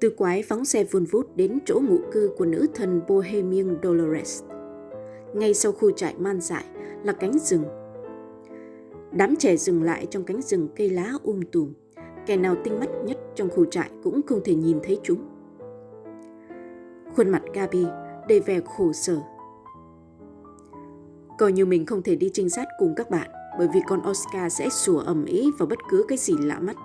từ 0.00 0.10
quái 0.10 0.42
phóng 0.42 0.64
xe 0.64 0.84
vun 0.84 1.04
vút 1.04 1.36
đến 1.36 1.58
chỗ 1.64 1.80
ngụ 1.88 1.98
cư 2.12 2.30
của 2.38 2.44
nữ 2.44 2.66
thần 2.74 3.00
Bohemian 3.08 3.76
Dolores. 3.82 4.42
Ngay 5.34 5.54
sau 5.54 5.72
khu 5.72 5.90
trại 5.90 6.14
man 6.18 6.40
dại 6.40 6.64
là 7.04 7.12
cánh 7.12 7.38
rừng. 7.38 7.64
Đám 9.12 9.36
trẻ 9.36 9.56
dừng 9.56 9.82
lại 9.82 10.06
trong 10.10 10.24
cánh 10.24 10.42
rừng 10.42 10.68
cây 10.76 10.90
lá 10.90 11.12
um 11.22 11.40
tùm. 11.52 11.72
Kẻ 12.26 12.36
nào 12.36 12.56
tinh 12.64 12.80
mắt 12.80 12.88
nhất 13.04 13.18
trong 13.34 13.50
khu 13.50 13.64
trại 13.64 13.90
cũng 14.02 14.20
không 14.26 14.40
thể 14.44 14.54
nhìn 14.54 14.78
thấy 14.82 15.00
chúng. 15.02 15.28
Khuôn 17.16 17.28
mặt 17.28 17.42
Gabi 17.54 17.86
đầy 18.30 18.40
vẻ 18.40 18.60
khổ 18.64 18.92
sở. 18.92 19.16
Coi 21.38 21.52
như 21.52 21.66
mình 21.66 21.86
không 21.86 22.02
thể 22.02 22.16
đi 22.16 22.30
trinh 22.32 22.50
sát 22.50 22.68
cùng 22.78 22.94
các 22.96 23.10
bạn 23.10 23.30
bởi 23.58 23.68
vì 23.74 23.80
con 23.86 24.02
Oscar 24.10 24.52
sẽ 24.52 24.68
sủa 24.68 24.98
ầm 24.98 25.24
ĩ 25.24 25.50
vào 25.58 25.66
bất 25.66 25.78
cứ 25.90 26.04
cái 26.08 26.18
gì 26.18 26.34
lạ 26.40 26.58
mắt. 26.58 26.76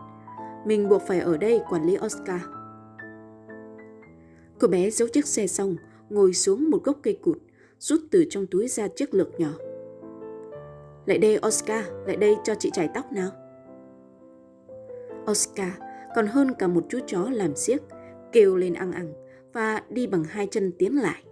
Mình 0.66 0.90
buộc 0.90 1.02
phải 1.02 1.20
ở 1.20 1.38
đây 1.38 1.62
quản 1.70 1.86
lý 1.86 1.98
Oscar. 2.06 2.42
Cô 4.60 4.68
bé 4.68 4.90
giấu 4.90 5.08
chiếc 5.08 5.28
xe 5.28 5.48
xong, 5.48 5.76
ngồi 6.10 6.34
xuống 6.34 6.70
một 6.70 6.84
gốc 6.84 6.98
cây 7.04 7.18
cụt, 7.22 7.38
rút 7.80 8.02
từ 8.12 8.26
trong 8.30 8.46
túi 8.48 8.68
ra 8.68 8.88
chiếc 8.88 9.14
lược 9.14 9.40
nhỏ. 9.40 9.52
Lại 11.06 11.18
đây 11.18 11.40
Oscar, 11.48 11.86
lại 12.08 12.16
đây 12.16 12.36
cho 12.44 12.56
chị 12.56 12.70
chải 12.74 12.90
tóc 12.94 13.12
nào. 13.12 13.30
Oscar 15.32 15.72
còn 16.16 16.28
hơn 16.28 16.54
cả 16.60 16.68
một 16.68 16.86
chú 16.90 17.00
chó 17.08 17.30
làm 17.30 17.56
xiếc, 17.56 17.82
kêu 18.32 18.56
lên 18.56 18.74
ăn 18.74 18.92
ăn 18.92 19.14
và 19.54 19.82
đi 19.90 20.08
bằng 20.08 20.24
hai 20.24 20.48
chân 20.52 20.72
tiến 20.80 21.02
lại. 21.02 21.24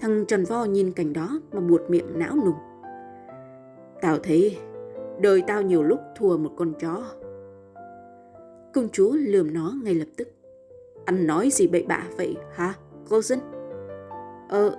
Thằng 0.00 0.24
Trần 0.28 0.44
Vo 0.44 0.64
nhìn 0.64 0.92
cảnh 0.92 1.12
đó 1.12 1.40
mà 1.52 1.60
buột 1.60 1.82
miệng 1.88 2.18
não 2.18 2.36
nùng. 2.36 2.54
Tao 4.00 4.18
thấy 4.18 4.58
đời 5.20 5.42
tao 5.46 5.62
nhiều 5.62 5.82
lúc 5.82 5.98
thua 6.16 6.36
một 6.36 6.50
con 6.56 6.72
chó. 6.80 7.04
Công 8.74 8.88
chúa 8.92 9.12
lườm 9.12 9.54
nó 9.54 9.74
ngay 9.82 9.94
lập 9.94 10.08
tức. 10.16 10.28
Anh 11.04 11.26
nói 11.26 11.50
gì 11.52 11.66
bậy 11.66 11.82
bạ 11.82 12.06
vậy 12.16 12.36
hả, 12.54 12.74
cousin 13.10 13.38
Ờ, 14.48 14.76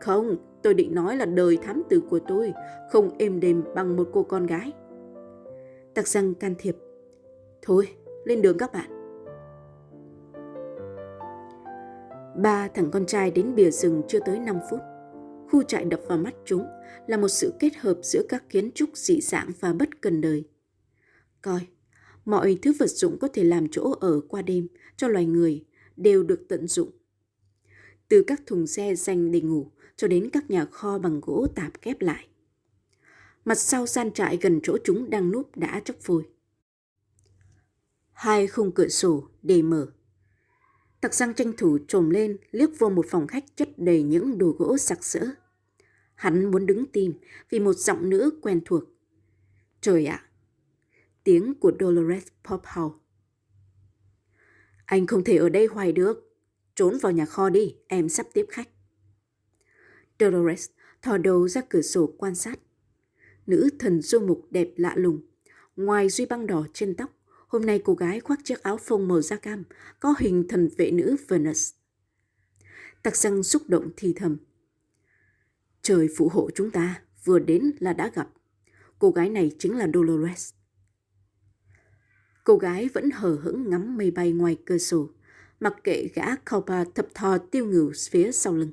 không, 0.00 0.36
tôi 0.62 0.74
định 0.74 0.94
nói 0.94 1.16
là 1.16 1.24
đời 1.24 1.58
thám 1.62 1.82
tử 1.88 2.02
của 2.10 2.18
tôi 2.18 2.52
không 2.90 3.10
êm 3.18 3.40
đềm 3.40 3.62
bằng 3.74 3.96
một 3.96 4.08
cô 4.12 4.22
con 4.22 4.46
gái. 4.46 4.72
Tặc 5.94 6.08
răng 6.08 6.34
can 6.34 6.54
thiệp. 6.58 6.76
Thôi, 7.62 7.88
lên 8.24 8.42
đường 8.42 8.58
các 8.58 8.72
bạn. 8.72 8.99
Ba 12.36 12.68
thằng 12.68 12.90
con 12.90 13.06
trai 13.06 13.30
đến 13.30 13.54
bìa 13.54 13.70
rừng 13.70 14.02
chưa 14.08 14.18
tới 14.26 14.38
5 14.38 14.56
phút. 14.70 14.80
Khu 15.50 15.62
trại 15.62 15.84
đập 15.84 16.00
vào 16.08 16.18
mắt 16.18 16.34
chúng 16.44 16.66
là 17.06 17.16
một 17.16 17.28
sự 17.28 17.52
kết 17.58 17.76
hợp 17.76 17.98
giữa 18.02 18.22
các 18.28 18.44
kiến 18.48 18.70
trúc 18.74 18.96
dị 18.96 19.20
dạng 19.20 19.50
và 19.60 19.72
bất 19.72 20.00
cần 20.00 20.20
đời. 20.20 20.44
Coi, 21.42 21.60
mọi 22.24 22.58
thứ 22.62 22.72
vật 22.78 22.86
dụng 22.86 23.18
có 23.18 23.28
thể 23.28 23.44
làm 23.44 23.68
chỗ 23.70 23.94
ở 24.00 24.20
qua 24.28 24.42
đêm 24.42 24.68
cho 24.96 25.08
loài 25.08 25.26
người 25.26 25.64
đều 25.96 26.22
được 26.22 26.48
tận 26.48 26.66
dụng. 26.66 26.90
Từ 28.08 28.24
các 28.26 28.42
thùng 28.46 28.66
xe 28.66 28.94
dành 28.94 29.32
để 29.32 29.40
ngủ 29.40 29.70
cho 29.96 30.08
đến 30.08 30.30
các 30.32 30.50
nhà 30.50 30.64
kho 30.64 30.98
bằng 30.98 31.20
gỗ 31.20 31.46
tạp 31.54 31.82
kép 31.82 32.00
lại. 32.00 32.26
Mặt 33.44 33.58
sau 33.58 33.86
gian 33.86 34.12
trại 34.12 34.36
gần 34.36 34.60
chỗ 34.62 34.76
chúng 34.84 35.10
đang 35.10 35.30
núp 35.30 35.56
đã 35.56 35.80
chốc 35.84 35.96
vôi. 36.06 36.22
Hai 38.12 38.46
khung 38.46 38.72
cửa 38.72 38.88
sổ 38.88 39.28
để 39.42 39.62
mở. 39.62 39.86
Tặc 41.00 41.14
răng 41.14 41.34
tranh 41.34 41.52
thủ 41.56 41.78
trồm 41.88 42.10
lên 42.10 42.36
liếc 42.50 42.70
vô 42.78 42.90
một 42.90 43.06
phòng 43.08 43.26
khách 43.26 43.56
chất 43.56 43.68
đầy 43.76 44.02
những 44.02 44.38
đồ 44.38 44.56
gỗ 44.58 44.78
sặc 44.78 45.04
sỡ. 45.04 45.26
Hắn 46.14 46.50
muốn 46.50 46.66
đứng 46.66 46.86
tìm 46.86 47.12
vì 47.50 47.60
một 47.60 47.72
giọng 47.72 48.10
nữ 48.10 48.30
quen 48.42 48.60
thuộc. 48.64 48.84
Trời 49.80 50.06
ạ! 50.06 50.26
tiếng 51.24 51.54
của 51.54 51.72
Dolores 51.80 52.26
Pophouse. 52.44 52.98
Anh 54.84 55.06
không 55.06 55.24
thể 55.24 55.36
ở 55.36 55.48
đây 55.48 55.66
hoài 55.66 55.92
được. 55.92 56.36
Trốn 56.74 56.98
vào 57.02 57.12
nhà 57.12 57.26
kho 57.26 57.50
đi, 57.50 57.76
em 57.88 58.08
sắp 58.08 58.26
tiếp 58.32 58.46
khách. 58.48 58.68
Dolores 60.18 60.68
thò 61.02 61.18
đầu 61.18 61.48
ra 61.48 61.60
cửa 61.68 61.82
sổ 61.82 62.14
quan 62.18 62.34
sát. 62.34 62.60
Nữ 63.46 63.68
thần 63.78 64.02
du 64.02 64.20
mục 64.20 64.46
đẹp 64.50 64.68
lạ 64.76 64.94
lùng. 64.96 65.20
Ngoài 65.76 66.08
duy 66.08 66.26
băng 66.26 66.46
đỏ 66.46 66.66
trên 66.72 66.94
tóc, 66.94 67.10
hôm 67.50 67.66
nay 67.66 67.80
cô 67.84 67.94
gái 67.94 68.20
khoác 68.20 68.40
chiếc 68.44 68.62
áo 68.62 68.76
phông 68.76 69.08
màu 69.08 69.22
da 69.22 69.36
cam, 69.36 69.64
có 70.00 70.14
hình 70.18 70.48
thần 70.48 70.68
vệ 70.76 70.90
nữ 70.90 71.16
Venus. 71.28 71.72
Tặc 73.02 73.16
răng 73.16 73.42
xúc 73.42 73.62
động 73.68 73.90
thì 73.96 74.12
thầm. 74.16 74.36
Trời 75.82 76.08
phụ 76.16 76.28
hộ 76.28 76.50
chúng 76.54 76.70
ta, 76.70 77.02
vừa 77.24 77.38
đến 77.38 77.70
là 77.78 77.92
đã 77.92 78.10
gặp. 78.14 78.28
Cô 78.98 79.10
gái 79.10 79.28
này 79.28 79.50
chính 79.58 79.76
là 79.76 79.88
Dolores. 79.94 80.52
Cô 82.44 82.56
gái 82.56 82.88
vẫn 82.94 83.10
hờ 83.10 83.34
hững 83.42 83.70
ngắm 83.70 83.96
mây 83.96 84.10
bay 84.10 84.32
ngoài 84.32 84.56
cửa 84.66 84.78
sổ, 84.78 85.10
mặc 85.60 85.74
kệ 85.84 86.08
gã 86.14 86.36
Kaupa 86.36 86.84
thập 86.84 87.14
thò 87.14 87.38
tiêu 87.38 87.66
ngửu 87.66 87.92
phía 88.10 88.32
sau 88.32 88.54
lưng. 88.54 88.72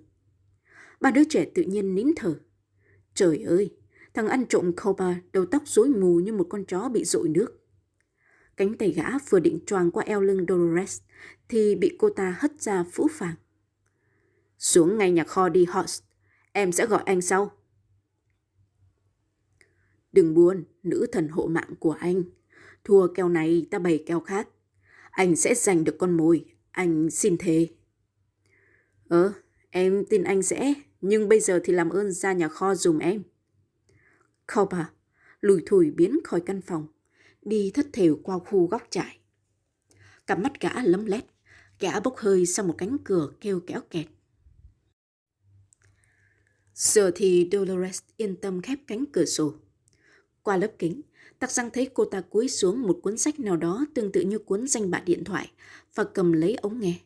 Ba 1.02 1.12
đứa 1.12 1.24
trẻ 1.24 1.46
tự 1.56 1.64
nhiên 1.64 1.96
nín 1.96 2.08
thở. 2.16 2.40
Trời 3.14 3.44
ơi, 3.44 3.76
thằng 4.14 4.28
ăn 4.28 4.46
trộm 4.46 4.72
Kaupa 4.78 5.14
đầu 5.34 5.46
tóc 5.46 5.64
rối 5.66 5.90
mù 5.90 6.20
như 6.20 6.34
một 6.34 6.48
con 6.50 6.66
chó 6.66 6.90
bị 6.90 7.04
dội 7.04 7.30
nước. 7.30 7.67
Cánh 8.58 8.78
tay 8.78 8.92
gã 8.92 9.06
vừa 9.30 9.40
định 9.40 9.60
choàng 9.66 9.92
qua 9.92 10.04
eo 10.04 10.22
lưng 10.22 10.46
Dolores 10.48 11.02
thì 11.50 11.76
bị 11.76 11.96
cô 12.00 12.10
ta 12.10 12.36
hất 12.40 12.62
ra 12.62 12.84
phũ 12.92 13.08
phàng. 13.12 13.36
Xuống 14.60 14.98
ngay 14.98 15.12
nhà 15.12 15.24
kho 15.24 15.50
đi 15.50 15.66
Horst, 15.66 16.04
em 16.52 16.72
sẽ 16.72 16.86
gọi 16.86 17.04
anh 17.06 17.22
sau. 17.22 17.52
Đừng 20.12 20.34
buồn, 20.34 20.64
nữ 20.84 21.06
thần 21.12 21.28
hộ 21.28 21.48
mạng 21.48 21.74
của 21.80 21.92
anh, 21.92 22.24
Thua 22.88 23.08
kèo 23.08 23.30
này 23.30 23.68
ta 23.72 23.80
bày 23.80 24.04
kèo 24.06 24.20
khác. 24.20 24.50
Anh 25.12 25.36
sẽ 25.36 25.56
giành 25.56 25.84
được 25.84 25.96
con 26.00 26.18
mồi. 26.18 26.46
Anh 26.72 27.10
xin 27.10 27.38
thề. 27.38 27.68
Ờ, 29.08 29.34
em 29.70 30.06
tin 30.10 30.24
anh 30.24 30.44
sẽ. 30.44 30.74
Nhưng 31.02 31.30
bây 31.30 31.40
giờ 31.40 31.60
thì 31.64 31.74
làm 31.74 31.90
ơn 31.90 32.12
ra 32.12 32.34
nhà 32.34 32.48
kho 32.48 32.76
dùm 32.76 33.00
em. 33.00 33.24
Cooper 34.56 34.80
à. 34.80 34.92
lùi 35.42 35.64
thủi 35.66 35.92
biến 35.92 36.20
khỏi 36.24 36.42
căn 36.46 36.62
phòng. 36.62 36.88
Đi 37.48 37.72
thất 37.74 37.88
thểu 37.94 38.20
qua 38.24 38.40
khu 38.40 38.68
góc 38.68 38.84
trại. 38.90 39.18
Cặp 40.28 40.40
mắt 40.40 40.62
gã 40.62 40.84
lấm 40.84 41.06
lét. 41.06 41.24
Gã 41.80 42.00
bốc 42.00 42.18
hơi 42.18 42.46
sau 42.46 42.66
một 42.66 42.76
cánh 42.78 42.98
cửa 43.04 43.32
kêu 43.42 43.60
kéo 43.68 43.82
kẹt. 43.90 44.06
Giờ 46.74 47.12
thì 47.16 47.50
Dolores 47.52 48.02
yên 48.18 48.36
tâm 48.36 48.62
khép 48.62 48.80
cánh 48.88 49.06
cửa 49.14 49.26
sổ. 49.26 49.54
Qua 50.44 50.58
lớp 50.58 50.72
kính, 50.80 51.02
tặc 51.40 51.52
răng 51.52 51.70
thấy 51.74 51.90
cô 51.94 52.06
ta 52.06 52.22
cúi 52.22 52.50
xuống 52.50 52.82
một 52.82 53.00
cuốn 53.04 53.18
sách 53.18 53.40
nào 53.40 53.58
đó 53.58 53.86
tương 53.94 54.12
tự 54.12 54.22
như 54.22 54.40
cuốn 54.40 54.68
danh 54.68 54.92
bạ 54.92 55.00
điện 55.06 55.24
thoại 55.24 55.52
và 55.96 56.04
cầm 56.04 56.32
lấy 56.32 56.56
ống 56.56 56.80
nghe. 56.80 57.00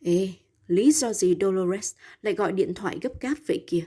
Ê, 0.00 0.32
lý 0.66 0.92
do 0.92 1.12
gì 1.12 1.36
Dolores 1.40 1.94
lại 2.22 2.34
gọi 2.34 2.52
điện 2.52 2.74
thoại 2.74 2.98
gấp 3.02 3.20
gáp 3.20 3.34
vậy 3.46 3.64
kìa? 3.66 3.84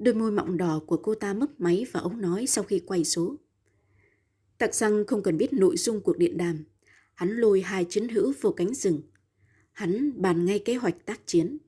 Đôi 0.00 0.14
môi 0.14 0.32
mọng 0.32 0.56
đỏ 0.56 0.80
của 0.86 0.96
cô 0.96 1.14
ta 1.14 1.34
mấp 1.34 1.60
máy 1.60 1.86
và 1.92 2.00
ống 2.00 2.20
nói 2.20 2.46
sau 2.46 2.64
khi 2.64 2.80
quay 2.86 3.04
số. 3.04 3.36
Tạc 4.58 4.74
Giang 4.74 5.06
không 5.06 5.22
cần 5.22 5.36
biết 5.36 5.52
nội 5.52 5.76
dung 5.76 6.00
cuộc 6.00 6.18
điện 6.18 6.36
đàm. 6.36 6.64
Hắn 7.14 7.36
lôi 7.36 7.60
hai 7.60 7.86
chiến 7.88 8.08
hữu 8.08 8.32
vô 8.40 8.52
cánh 8.52 8.74
rừng. 8.74 9.02
Hắn 9.72 10.22
bàn 10.22 10.44
ngay 10.44 10.58
kế 10.58 10.74
hoạch 10.74 11.06
tác 11.06 11.20
chiến. 11.26 11.58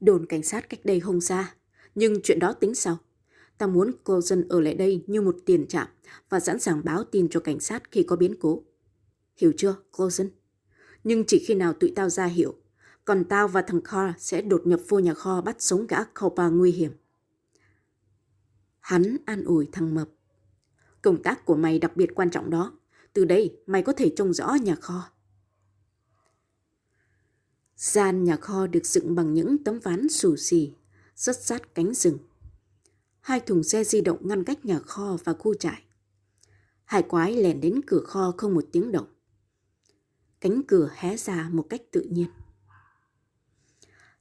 Đồn 0.00 0.26
cảnh 0.26 0.42
sát 0.42 0.68
cách 0.68 0.84
đây 0.84 1.00
không 1.00 1.20
xa, 1.20 1.54
nhưng 1.94 2.20
chuyện 2.22 2.38
đó 2.38 2.52
tính 2.52 2.74
sau. 2.74 2.98
Ta 3.58 3.66
muốn 3.66 3.92
cô 4.04 4.20
dân 4.20 4.48
ở 4.48 4.60
lại 4.60 4.74
đây 4.74 5.04
như 5.06 5.20
một 5.20 5.36
tiền 5.46 5.66
trạm 5.68 5.86
và 6.28 6.40
sẵn 6.40 6.60
sàng 6.60 6.84
báo 6.84 7.04
tin 7.04 7.28
cho 7.28 7.40
cảnh 7.40 7.60
sát 7.60 7.90
khi 7.90 8.02
có 8.02 8.16
biến 8.16 8.34
cố. 8.40 8.62
Hiểu 9.36 9.52
chưa, 9.56 9.76
Coulson? 9.92 10.28
Nhưng 11.04 11.24
chỉ 11.26 11.44
khi 11.46 11.54
nào 11.54 11.72
tụi 11.72 11.92
tao 11.96 12.08
ra 12.08 12.26
hiệu, 12.26 12.54
còn 13.04 13.24
tao 13.24 13.48
và 13.48 13.62
thằng 13.62 13.80
Carl 13.80 14.10
sẽ 14.18 14.42
đột 14.42 14.62
nhập 14.64 14.80
vô 14.88 14.98
nhà 14.98 15.14
kho 15.14 15.40
bắt 15.40 15.62
sống 15.62 15.86
gã 15.86 16.04
Copa 16.04 16.48
nguy 16.48 16.72
hiểm. 16.72 16.92
Hắn 18.80 19.16
an 19.24 19.44
ủi 19.44 19.68
thằng 19.72 19.94
Mập. 19.94 20.08
Công 21.02 21.22
tác 21.22 21.44
của 21.44 21.56
mày 21.56 21.78
đặc 21.78 21.96
biệt 21.96 22.14
quan 22.14 22.30
trọng 22.30 22.50
đó. 22.50 22.72
Từ 23.12 23.24
đây, 23.24 23.56
mày 23.66 23.82
có 23.82 23.92
thể 23.92 24.12
trông 24.16 24.32
rõ 24.32 24.54
nhà 24.54 24.74
kho. 24.74 25.08
Gian 27.76 28.24
nhà 28.24 28.36
kho 28.36 28.66
được 28.66 28.86
dựng 28.86 29.14
bằng 29.14 29.34
những 29.34 29.64
tấm 29.64 29.78
ván 29.78 30.08
xù 30.08 30.36
xì, 30.36 30.72
rất 31.16 31.42
sát 31.42 31.74
cánh 31.74 31.94
rừng. 31.94 32.18
Hai 33.20 33.40
thùng 33.40 33.62
xe 33.62 33.84
di 33.84 34.00
động 34.00 34.28
ngăn 34.28 34.44
cách 34.44 34.64
nhà 34.64 34.78
kho 34.78 35.16
và 35.24 35.32
khu 35.32 35.54
trại. 35.54 35.82
Hải 36.84 37.02
quái 37.02 37.36
lèn 37.36 37.60
đến 37.60 37.80
cửa 37.86 38.00
kho 38.00 38.34
không 38.36 38.54
một 38.54 38.64
tiếng 38.72 38.92
động. 38.92 39.06
Cánh 40.40 40.62
cửa 40.68 40.90
hé 40.94 41.16
ra 41.16 41.48
một 41.52 41.66
cách 41.70 41.82
tự 41.90 42.00
nhiên. 42.00 42.28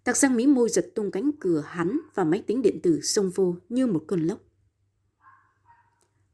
Tạc 0.03 0.17
sang 0.17 0.35
mí 0.35 0.47
môi 0.47 0.69
giật 0.69 0.91
tung 0.95 1.11
cánh 1.11 1.31
cửa 1.39 1.63
hắn 1.67 1.99
và 2.15 2.23
máy 2.23 2.43
tính 2.47 2.61
điện 2.61 2.79
tử 2.83 3.01
xông 3.01 3.29
vô 3.29 3.55
như 3.69 3.87
một 3.87 4.03
cơn 4.07 4.27
lốc. 4.27 4.39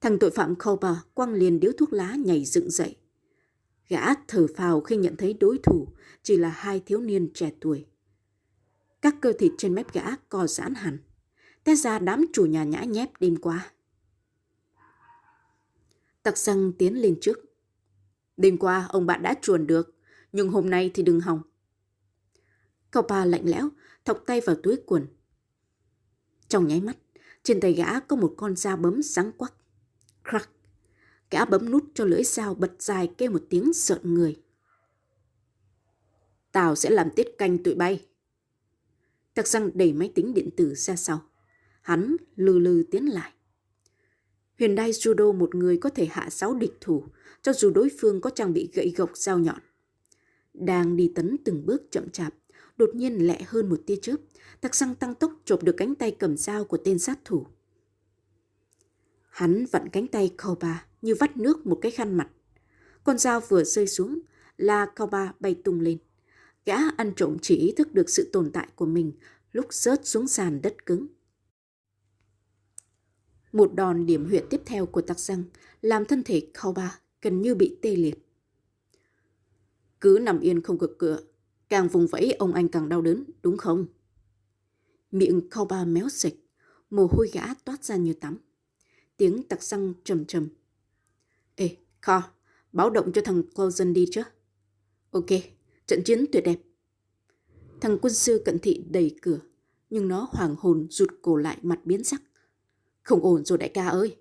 Thằng 0.01 0.19
tội 0.19 0.31
phạm 0.31 0.55
Cobra 0.55 1.03
quăng 1.13 1.33
liền 1.33 1.59
điếu 1.59 1.71
thuốc 1.77 1.93
lá 1.93 2.15
nhảy 2.15 2.45
dựng 2.45 2.69
dậy. 2.69 2.95
Gã 3.88 4.13
thở 4.27 4.47
phào 4.55 4.81
khi 4.81 4.97
nhận 4.97 5.15
thấy 5.15 5.33
đối 5.33 5.57
thủ 5.63 5.88
chỉ 6.24 6.38
là 6.38 6.50
hai 6.50 6.79
thiếu 6.79 7.01
niên 7.01 7.33
trẻ 7.33 7.51
tuổi. 7.59 7.86
Các 9.01 9.15
cơ 9.21 9.33
thịt 9.39 9.51
trên 9.57 9.75
mép 9.75 9.93
gã 9.93 10.15
co 10.29 10.47
giãn 10.47 10.74
hẳn. 10.75 10.97
Té 11.63 11.75
ra 11.75 12.00
đám 12.00 12.25
chủ 12.33 12.45
nhà 12.45 12.63
nhã 12.63 12.83
nhép 12.83 13.09
đêm 13.19 13.36
qua. 13.36 13.71
Tặc 16.24 16.38
xăng 16.38 16.74
tiến 16.74 17.01
lên 17.01 17.17
trước. 17.21 17.39
Đêm 18.38 18.57
qua 18.57 18.88
ông 18.89 19.05
bạn 19.05 19.24
đã 19.24 19.36
chuồn 19.41 19.67
được, 19.67 19.95
nhưng 20.31 20.50
hôm 20.50 20.69
nay 20.69 20.91
thì 20.93 21.03
đừng 21.03 21.19
hòng. 21.19 21.41
Cậu 22.91 23.03
ba 23.03 23.25
lạnh 23.25 23.46
lẽo, 23.46 23.70
thọc 24.06 24.24
tay 24.25 24.41
vào 24.41 24.56
túi 24.63 24.75
quần. 24.86 25.08
Trong 26.48 26.67
nháy 26.67 26.82
mắt, 26.82 26.98
trên 27.44 27.60
tay 27.60 27.74
gã 27.74 28.00
có 28.00 28.15
một 28.15 28.34
con 28.38 28.56
dao 28.56 28.77
bấm 28.77 29.03
sáng 29.03 29.32
quắc. 29.32 29.53
Crack! 30.29 30.50
Gã 31.32 31.46
bấm 31.46 31.72
nút 31.72 31.84
cho 31.94 32.06
lưỡi 32.06 32.24
dao 32.24 32.56
bật 32.56 32.72
dài 32.79 33.12
kêu 33.17 33.32
một 33.32 33.44
tiếng 33.50 33.74
sợ 33.74 34.00
người. 34.03 34.41
Tao 36.51 36.75
sẽ 36.75 36.89
làm 36.89 37.10
tiết 37.15 37.38
canh 37.38 37.63
tụi 37.63 37.75
bay. 37.75 38.06
Tạc 39.34 39.48
răng 39.48 39.72
đẩy 39.74 39.94
máy 39.94 40.12
tính 40.15 40.34
điện 40.34 40.50
tử 40.58 40.75
ra 40.75 40.96
sau. 40.96 41.22
Hắn 41.82 42.15
lừ 42.36 42.60
lừ 42.60 42.84
tiến 42.91 43.06
lại. 43.06 43.32
Huyền 44.60 44.75
đai 44.75 44.91
judo 44.91 45.34
một 45.34 45.56
người 45.56 45.77
có 45.77 45.89
thể 45.89 46.06
hạ 46.06 46.29
sáu 46.29 46.56
địch 46.56 46.74
thủ, 46.82 47.03
cho 47.41 47.53
dù 47.53 47.70
đối 47.70 47.89
phương 48.00 48.22
có 48.22 48.29
trang 48.29 48.53
bị 48.53 48.70
gậy 48.74 48.94
gộc 48.98 49.17
dao 49.17 49.39
nhọn. 49.39 49.60
Đang 50.53 50.96
đi 50.96 51.12
tấn 51.15 51.38
từng 51.46 51.65
bước 51.65 51.82
chậm 51.91 52.10
chạp, 52.10 52.34
đột 52.77 52.89
nhiên 52.93 53.27
lẹ 53.27 53.41
hơn 53.48 53.69
một 53.69 53.81
tia 53.86 53.96
chớp, 54.01 54.15
tặc 54.62 54.75
răng 54.75 54.96
tăng 54.96 55.15
tốc 55.15 55.34
chộp 55.46 55.63
được 55.63 55.75
cánh 55.77 55.96
tay 55.96 56.15
cầm 56.19 56.38
dao 56.38 56.65
của 56.65 56.77
tên 56.77 57.00
sát 57.00 57.19
thủ. 57.25 57.46
Hắn 59.29 59.65
vặn 59.72 59.89
cánh 59.89 60.07
tay 60.07 60.31
Koba 60.43 60.86
như 61.01 61.15
vắt 61.15 61.38
nước 61.38 61.65
một 61.65 61.79
cái 61.81 61.91
khăn 61.91 62.17
mặt. 62.17 62.29
Con 63.03 63.17
dao 63.17 63.39
vừa 63.39 63.63
rơi 63.63 63.88
xuống, 63.88 64.19
là 64.57 64.86
Koba 64.86 65.34
bay 65.39 65.55
tung 65.63 65.81
lên. 65.81 65.98
Gã 66.65 66.77
ăn 66.98 67.13
trộm 67.15 67.38
chỉ 67.41 67.55
ý 67.57 67.74
thức 67.77 67.93
được 67.93 68.10
sự 68.10 68.29
tồn 68.34 68.51
tại 68.51 68.67
của 68.75 68.86
mình 68.86 69.12
lúc 69.51 69.74
rớt 69.74 70.05
xuống 70.05 70.27
sàn 70.27 70.61
đất 70.61 70.85
cứng. 70.85 71.07
Một 73.51 73.74
đòn 73.74 74.05
điểm 74.05 74.25
huyệt 74.25 74.46
tiếp 74.50 74.61
theo 74.66 74.85
của 74.85 75.01
tặc 75.01 75.20
răng 75.20 75.44
làm 75.81 76.05
thân 76.05 76.24
thể 76.24 76.48
Koba 76.63 77.00
gần 77.22 77.42
như 77.42 77.55
bị 77.55 77.77
tê 77.81 77.96
liệt. 77.96 78.16
Cứ 80.01 80.20
nằm 80.22 80.40
yên 80.40 80.61
không 80.61 80.77
cực 80.77 80.98
cửa, 80.98 81.20
càng 81.70 81.88
vùng 81.88 82.08
vẫy 82.08 82.32
ông 82.32 82.53
anh 82.53 82.68
càng 82.68 82.90
đau 82.90 83.01
đớn, 83.01 83.24
đúng 83.42 83.58
không? 83.58 83.86
Miệng 85.12 85.50
Koba 85.50 85.86
méo 85.86 86.10
sạch, 86.10 86.34
mồ 86.90 87.08
hôi 87.12 87.30
gã 87.34 87.53
toát 87.53 87.84
ra 87.84 87.96
như 87.96 88.14
tắm 88.14 88.38
tiếng 89.18 89.44
tặc 89.44 89.64
răng 89.64 89.94
trầm 90.03 90.25
trầm. 90.25 90.48
Ê, 91.56 91.77
Kho, 92.01 92.24
báo 92.72 92.90
động 92.90 93.12
cho 93.14 93.22
thằng 93.22 93.44
Clausen 93.56 93.94
đi 93.94 94.06
chứ. 94.12 94.22
Ok, 95.12 95.25
trận 95.88 96.03
chiến 96.06 96.25
tuyệt 96.32 96.44
đẹp. 96.44 96.60
Thằng 97.82 97.98
quân 98.01 98.14
sư 98.14 98.42
cận 98.46 98.60
thị 98.60 98.86
đẩy 98.90 99.16
cửa, 99.22 99.40
nhưng 99.90 100.08
nó 100.08 100.27
hoàng 100.32 100.56
hồn 100.60 100.88
rụt 100.90 101.10
cổ 101.22 101.36
lại 101.36 101.58
mặt 101.62 101.80
biến 101.86 102.03
sắc. 102.03 102.22
Không 103.03 103.22
ổn 103.22 103.46
rồi 103.46 103.58
đại 103.58 103.70
ca 103.70 103.88
ơi. 103.88 104.18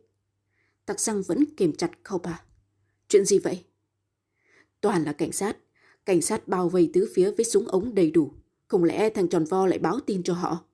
Tặc 0.87 1.01
răng 1.01 1.23
vẫn 1.23 1.45
kềm 1.57 1.77
chặt 1.77 1.91
khâu 2.03 2.19
bà. 2.19 2.45
Chuyện 3.09 3.25
gì 3.25 3.39
vậy? 3.39 3.65
Toàn 4.81 5.05
là 5.05 5.13
cảnh 5.13 5.33
sát. 5.33 5.57
Cảnh 6.07 6.23
sát 6.23 6.49
bao 6.49 6.69
vây 6.69 6.91
tứ 6.93 7.11
phía 7.15 7.31
với 7.31 7.45
súng 7.45 7.69
ống 7.69 7.95
đầy 7.95 8.11
đủ. 8.11 8.33
Không 8.69 8.85
lẽ 8.85 9.11
thằng 9.11 9.29
tròn 9.29 9.45
vo 9.45 9.67
lại 9.67 9.79
báo 9.79 10.01
tin 10.01 10.23
cho 10.23 10.35
họ? 10.35 10.65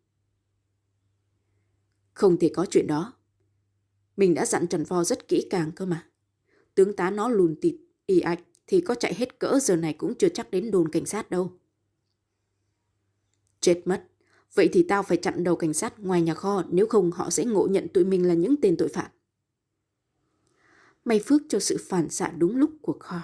Không 2.14 2.38
thể 2.38 2.50
có 2.54 2.66
chuyện 2.70 2.86
đó. 2.86 3.12
Mình 4.16 4.34
đã 4.34 4.46
dặn 4.46 4.66
Tròn 4.66 4.84
Vo 4.84 5.04
rất 5.04 5.28
kỹ 5.28 5.46
càng 5.50 5.72
cơ 5.72 5.86
mà. 5.86 6.06
Tướng 6.74 6.96
tá 6.96 7.10
nó 7.10 7.28
lùn 7.28 7.54
tịt, 7.60 7.74
y 8.06 8.20
ạch 8.20 8.40
thì 8.66 8.80
có 8.80 8.94
chạy 8.94 9.14
hết 9.14 9.38
cỡ 9.38 9.58
giờ 9.62 9.76
này 9.76 9.92
cũng 9.92 10.14
chưa 10.14 10.28
chắc 10.28 10.50
đến 10.50 10.70
đồn 10.70 10.88
cảnh 10.88 11.06
sát 11.06 11.30
đâu. 11.30 11.52
Chết 13.60 13.82
mất. 13.84 14.04
Vậy 14.54 14.68
thì 14.72 14.82
tao 14.82 15.02
phải 15.02 15.16
chặn 15.16 15.44
đầu 15.44 15.56
cảnh 15.56 15.74
sát 15.74 16.00
ngoài 16.00 16.22
nhà 16.22 16.34
kho 16.34 16.64
nếu 16.70 16.86
không 16.86 17.10
họ 17.10 17.30
sẽ 17.30 17.44
ngộ 17.44 17.66
nhận 17.70 17.88
tụi 17.88 18.04
mình 18.04 18.28
là 18.28 18.34
những 18.34 18.54
tên 18.62 18.76
tội 18.76 18.88
phạm. 18.88 19.10
May 21.04 21.20
phước 21.24 21.42
cho 21.48 21.60
sự 21.60 21.76
phản 21.88 22.10
xạ 22.10 22.32
đúng 22.38 22.56
lúc 22.56 22.70
của 22.82 22.96
kho. 23.00 23.20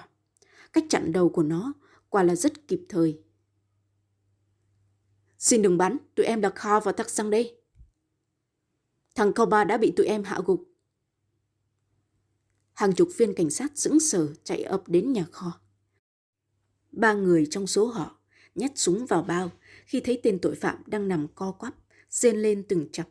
Cách 0.73 0.85
chặn 0.89 1.11
đầu 1.11 1.29
của 1.29 1.43
nó 1.43 1.73
quả 2.09 2.23
là 2.23 2.35
rất 2.35 2.67
kịp 2.67 2.81
thời. 2.89 3.21
Xin 5.37 5.61
đừng 5.61 5.77
bắn, 5.77 5.97
tụi 6.15 6.25
em 6.25 6.41
là 6.41 6.49
kho 6.49 6.79
và 6.79 6.91
tắc 6.91 7.09
xăng 7.09 7.29
đây. 7.29 7.61
Thằng 9.15 9.33
Koba 9.33 9.63
đã 9.63 9.77
bị 9.77 9.93
tụi 9.95 10.05
em 10.05 10.23
hạ 10.23 10.39
gục. 10.45 10.69
Hàng 12.73 12.93
chục 12.93 13.09
viên 13.17 13.33
cảnh 13.35 13.49
sát 13.49 13.77
dững 13.77 13.99
sờ 13.99 14.27
chạy 14.43 14.63
ập 14.63 14.83
đến 14.87 15.13
nhà 15.13 15.25
kho. 15.31 15.61
Ba 16.91 17.13
người 17.13 17.47
trong 17.49 17.67
số 17.67 17.85
họ 17.85 18.19
nhét 18.55 18.71
súng 18.75 19.05
vào 19.05 19.23
bao 19.23 19.51
khi 19.85 19.99
thấy 19.99 20.19
tên 20.23 20.39
tội 20.41 20.55
phạm 20.55 20.83
đang 20.85 21.07
nằm 21.07 21.27
co 21.35 21.51
quắp, 21.51 21.75
rên 22.09 22.37
lên 22.37 22.63
từng 22.69 22.91
chập. 22.91 23.09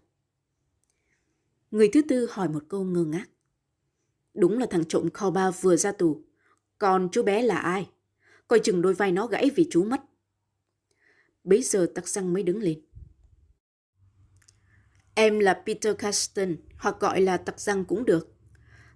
Người 1.71 1.91
thứ 1.93 2.03
tư 2.09 2.29
hỏi 2.31 2.49
một 2.49 2.65
câu 2.69 2.85
ngơ 2.85 3.05
ngác. 3.05 3.31
Đúng 4.35 4.59
là 4.59 4.67
thằng 4.71 4.85
trộm 4.85 5.11
kho 5.11 5.31
ba 5.31 5.51
vừa 5.51 5.77
ra 5.77 5.93
tù. 5.93 6.25
Còn 6.79 7.09
chú 7.13 7.23
bé 7.23 7.43
là 7.43 7.59
ai? 7.59 7.91
Coi 8.49 8.59
chừng 8.59 8.83
đôi 8.83 8.95
vai 8.95 9.13
nó 9.13 9.27
gãy 9.27 9.51
vì 9.57 9.67
chú 9.71 9.85
mất. 9.85 10.01
Bấy 11.45 11.63
giờ 11.63 11.87
tắc 11.95 12.09
răng 12.09 12.33
mới 12.33 12.43
đứng 12.43 12.63
lên. 12.63 12.81
Em 15.15 15.39
là 15.39 15.63
Peter 15.67 15.97
Caston, 15.99 16.57
hoặc 16.77 16.97
gọi 17.01 17.21
là 17.21 17.37
tặc 17.37 17.61
răng 17.61 17.85
cũng 17.85 18.05
được. 18.05 18.35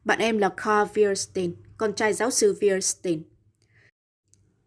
Bạn 0.04 0.18
em 0.18 0.38
là 0.38 0.48
Carl 0.48 0.90
Wierstein, 0.94 1.52
con 1.76 1.94
trai 1.94 2.12
giáo 2.12 2.30
sư 2.30 2.56
Wierstein. 2.60 3.20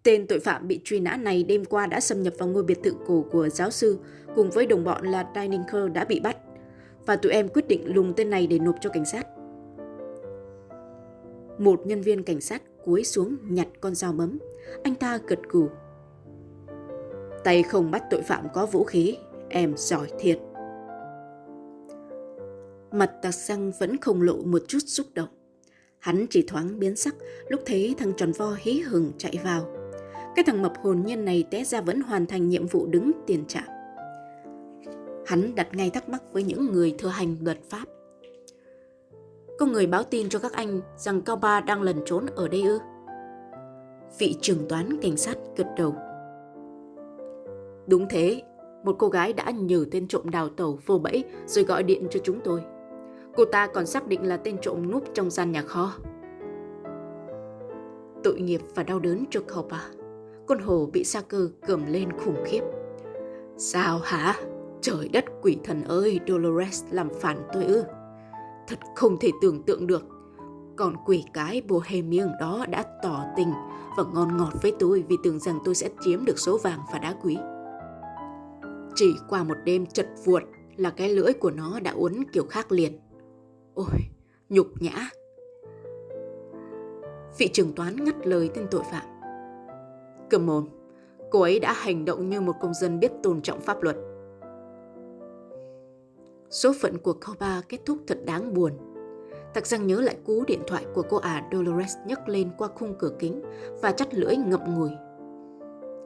Tên 0.04 0.28
tội 0.28 0.40
phạm 0.40 0.68
bị 0.68 0.82
truy 0.84 1.00
nã 1.00 1.16
này 1.16 1.44
đêm 1.44 1.66
qua 1.66 1.88
đã 1.88 2.00
xâm 2.00 2.24
nhập 2.24 2.34
vào 2.38 2.50
ngôi 2.50 2.64
biệt 2.64 2.78
thự 2.84 2.94
cổ 3.08 3.26
của 3.32 3.50
giáo 3.50 3.72
sư 3.72 4.00
cùng 4.36 4.52
với 4.52 4.66
đồng 4.66 4.84
bọn 4.84 5.06
là 5.06 5.32
Dininger 5.36 5.92
đã 5.94 6.06
bị 6.06 6.20
bắt 6.20 6.38
và 7.06 7.16
tụi 7.16 7.32
em 7.32 7.48
quyết 7.50 7.68
định 7.68 7.96
lùng 7.96 8.14
tên 8.18 8.30
này 8.30 8.48
để 8.48 8.60
nộp 8.60 8.76
cho 8.82 8.90
cảnh 8.90 9.06
sát. 9.06 9.28
Một 11.60 11.82
nhân 11.86 12.02
viên 12.02 12.24
cảnh 12.24 12.42
sát 12.42 12.62
cúi 12.86 13.04
xuống 13.04 13.38
nhặt 13.42 13.68
con 13.82 13.96
dao 13.96 14.14
bấm. 14.14 14.40
Anh 14.84 14.96
ta 14.96 15.20
gật 15.28 15.40
gù. 15.50 15.68
Tay 17.44 17.64
không 17.64 17.92
bắt 17.92 18.04
tội 18.10 18.22
phạm 18.22 18.48
có 18.54 18.66
vũ 18.66 18.84
khí, 18.84 19.18
em 19.50 19.74
giỏi 19.78 20.08
thiệt. 20.20 20.40
Mặt 22.92 23.12
tạc 23.22 23.34
xăng 23.34 23.72
vẫn 23.80 23.98
không 23.98 24.22
lộ 24.22 24.38
một 24.38 24.62
chút 24.68 24.80
xúc 24.86 25.08
động. 25.14 25.30
Hắn 26.00 26.26
chỉ 26.30 26.44
thoáng 26.48 26.80
biến 26.80 26.96
sắc 26.96 27.16
lúc 27.48 27.62
thấy 27.66 27.96
thằng 27.98 28.14
tròn 28.18 28.32
vo 28.32 28.56
hí 28.60 28.80
hừng 28.80 29.12
chạy 29.18 29.40
vào. 29.44 29.66
Cái 30.36 30.44
thằng 30.46 30.62
mập 30.62 30.74
hồn 30.78 31.04
nhân 31.06 31.26
này 31.26 31.44
té 31.52 31.64
ra 31.64 31.82
vẫn 31.82 32.02
hoàn 32.02 32.26
thành 32.26 32.50
nhiệm 32.50 32.68
vụ 32.68 32.86
đứng 32.86 33.12
tiền 33.28 33.46
trạm. 33.48 33.64
Hắn 35.26 35.56
đặt 35.56 35.68
ngay 35.74 35.90
thắc 35.90 36.10
mắc 36.10 36.24
với 36.32 36.44
những 36.44 36.74
người 36.74 36.96
thừa 36.98 37.10
hành 37.10 37.36
luật 37.42 37.58
pháp. 37.70 37.86
Có 39.60 39.66
người 39.66 39.88
báo 39.88 40.04
tin 40.04 40.30
cho 40.30 40.40
các 40.40 40.54
anh 40.54 40.82
rằng 40.98 41.22
Cao 41.22 41.36
Ba 41.36 41.62
đang 41.62 41.82
lẩn 41.82 41.98
trốn 42.06 42.26
ở 42.36 42.48
đây 42.48 42.62
ư? 42.62 42.80
Vị 44.20 44.36
trưởng 44.42 44.68
toán 44.70 45.02
cảnh 45.02 45.18
sát 45.18 45.38
gật 45.56 45.68
đầu. 45.78 45.96
Đúng 47.88 48.06
thế, 48.10 48.42
một 48.84 48.96
cô 49.00 49.08
gái 49.08 49.34
đã 49.34 49.52
nhờ 49.52 49.86
tên 49.92 50.08
trộm 50.08 50.30
đào 50.30 50.50
tẩu 50.50 50.80
vô 50.86 50.98
bẫy 50.98 51.24
rồi 51.46 51.66
gọi 51.66 51.84
điện 51.84 52.08
cho 52.10 52.20
chúng 52.24 52.40
tôi. 52.44 52.62
Cô 53.36 53.46
ta 53.46 53.68
còn 53.68 53.86
xác 53.86 54.08
định 54.08 54.28
là 54.28 54.38
tên 54.38 54.58
trộm 54.62 54.92
núp 54.92 55.04
trong 55.14 55.30
gian 55.30 55.52
nhà 55.52 55.62
kho. 55.62 55.92
Tội 58.24 58.40
nghiệp 58.40 58.62
và 58.76 58.84
đau 58.84 59.00
đớn 59.00 59.24
cho 59.30 59.42
Kopa. 59.56 59.78
À? 59.78 59.90
Con 60.48 60.60
hồ 60.60 60.90
bị 60.94 61.04
sa 61.04 61.22
cơ 61.22 61.50
cầm 61.68 61.86
lên 61.86 62.10
khủng 62.12 62.44
khiếp. 62.46 62.62
Sao 63.58 64.00
hả? 64.04 64.36
Trời 64.82 65.10
đất 65.14 65.26
quỷ 65.42 65.58
thần 65.64 65.84
ơi, 65.84 66.20
Dolores 66.28 66.84
làm 66.92 67.10
phản 67.20 67.38
tôi 67.54 67.66
ư. 67.66 67.84
Thật 68.68 68.80
không 68.96 69.18
thể 69.20 69.32
tưởng 69.42 69.64
tượng 69.64 69.88
được. 69.88 70.04
Còn 70.76 70.96
quỷ 71.06 71.24
cái 71.34 71.62
Bohemian 71.68 72.30
đó 72.40 72.66
đã 72.70 72.84
tỏ 73.04 73.24
tình 73.38 73.52
và 73.98 74.04
ngon 74.14 74.38
ngọt 74.38 74.54
với 74.62 74.74
tôi 74.80 75.04
vì 75.10 75.18
tưởng 75.24 75.40
rằng 75.40 75.60
tôi 75.66 75.76
sẽ 75.76 75.90
chiếm 76.02 76.26
được 76.26 76.40
số 76.40 76.58
vàng 76.58 76.80
và 76.94 77.00
đá 77.00 77.16
quý. 77.24 77.38
Chỉ 78.96 79.16
qua 79.30 79.44
một 79.44 79.56
đêm 79.64 79.86
chật 79.86 80.08
vuột 80.26 80.44
là 80.76 80.90
cái 80.90 81.10
lưỡi 81.10 81.34
của 81.34 81.52
nó 81.52 81.80
đã 81.80 81.92
uốn 81.92 82.24
kiểu 82.34 82.46
khác 82.46 82.72
liền. 82.72 83.00
Ôi, 83.74 84.00
nhục 84.50 84.68
nhã. 84.80 85.10
Vị 87.38 87.48
trưởng 87.54 87.74
toán 87.74 88.04
ngắt 88.04 88.28
lời 88.28 88.50
tên 88.54 88.68
tội 88.72 88.84
phạm. 88.92 89.06
Cầm 90.30 90.46
mồm, 90.46 90.68
cô 91.32 91.42
ấy 91.42 91.60
đã 91.60 91.74
hành 91.74 92.06
động 92.06 92.30
như 92.30 92.42
một 92.42 92.56
công 92.62 92.74
dân 92.74 93.00
biết 93.00 93.12
tôn 93.24 93.42
trọng 93.42 93.62
pháp 93.62 93.84
luật. 93.84 93.96
Số 96.50 96.74
phận 96.82 96.98
của 96.98 97.14
Koba 97.14 97.62
kết 97.70 97.80
thúc 97.86 97.98
thật 98.08 98.20
đáng 98.26 98.54
buồn. 98.54 98.72
Tạc 99.56 99.68
răng 99.68 99.88
nhớ 99.88 100.02
lại 100.02 100.18
cú 100.26 100.44
điện 100.48 100.62
thoại 100.68 100.86
của 100.94 101.02
cô 101.10 101.18
ả 101.18 101.50
Dolores 101.52 101.96
nhấc 102.06 102.30
lên 102.30 102.50
qua 102.58 102.68
khung 102.68 102.96
cửa 103.00 103.12
kính 103.20 103.42
và 103.82 103.92
chắt 103.92 104.14
lưỡi 104.14 104.36
ngậm 104.36 104.60
ngùi. 104.76 104.90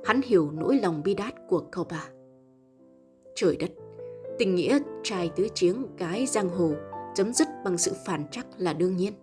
Hắn 0.05 0.21
hiểu 0.25 0.51
nỗi 0.51 0.79
lòng 0.83 1.03
bi 1.03 1.13
đát 1.13 1.33
của 1.47 1.63
Koba. 1.75 2.03
Trời 3.35 3.57
đất, 3.57 3.69
tình 4.39 4.55
nghĩa 4.55 4.79
trai 5.03 5.31
tứ 5.35 5.47
chiếng 5.53 5.85
cái 5.97 6.25
giang 6.25 6.49
hồ 6.49 6.71
chấm 7.15 7.33
dứt 7.33 7.47
bằng 7.65 7.77
sự 7.77 7.91
phản 8.05 8.29
trắc 8.31 8.45
là 8.57 8.73
đương 8.73 8.95
nhiên. 8.95 9.13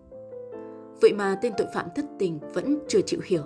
Vậy 1.01 1.13
mà 1.13 1.39
tên 1.41 1.53
tội 1.57 1.67
phạm 1.73 1.85
thất 1.95 2.05
tình 2.19 2.39
vẫn 2.53 2.79
chưa 2.87 3.01
chịu 3.01 3.19
hiểu. 3.23 3.43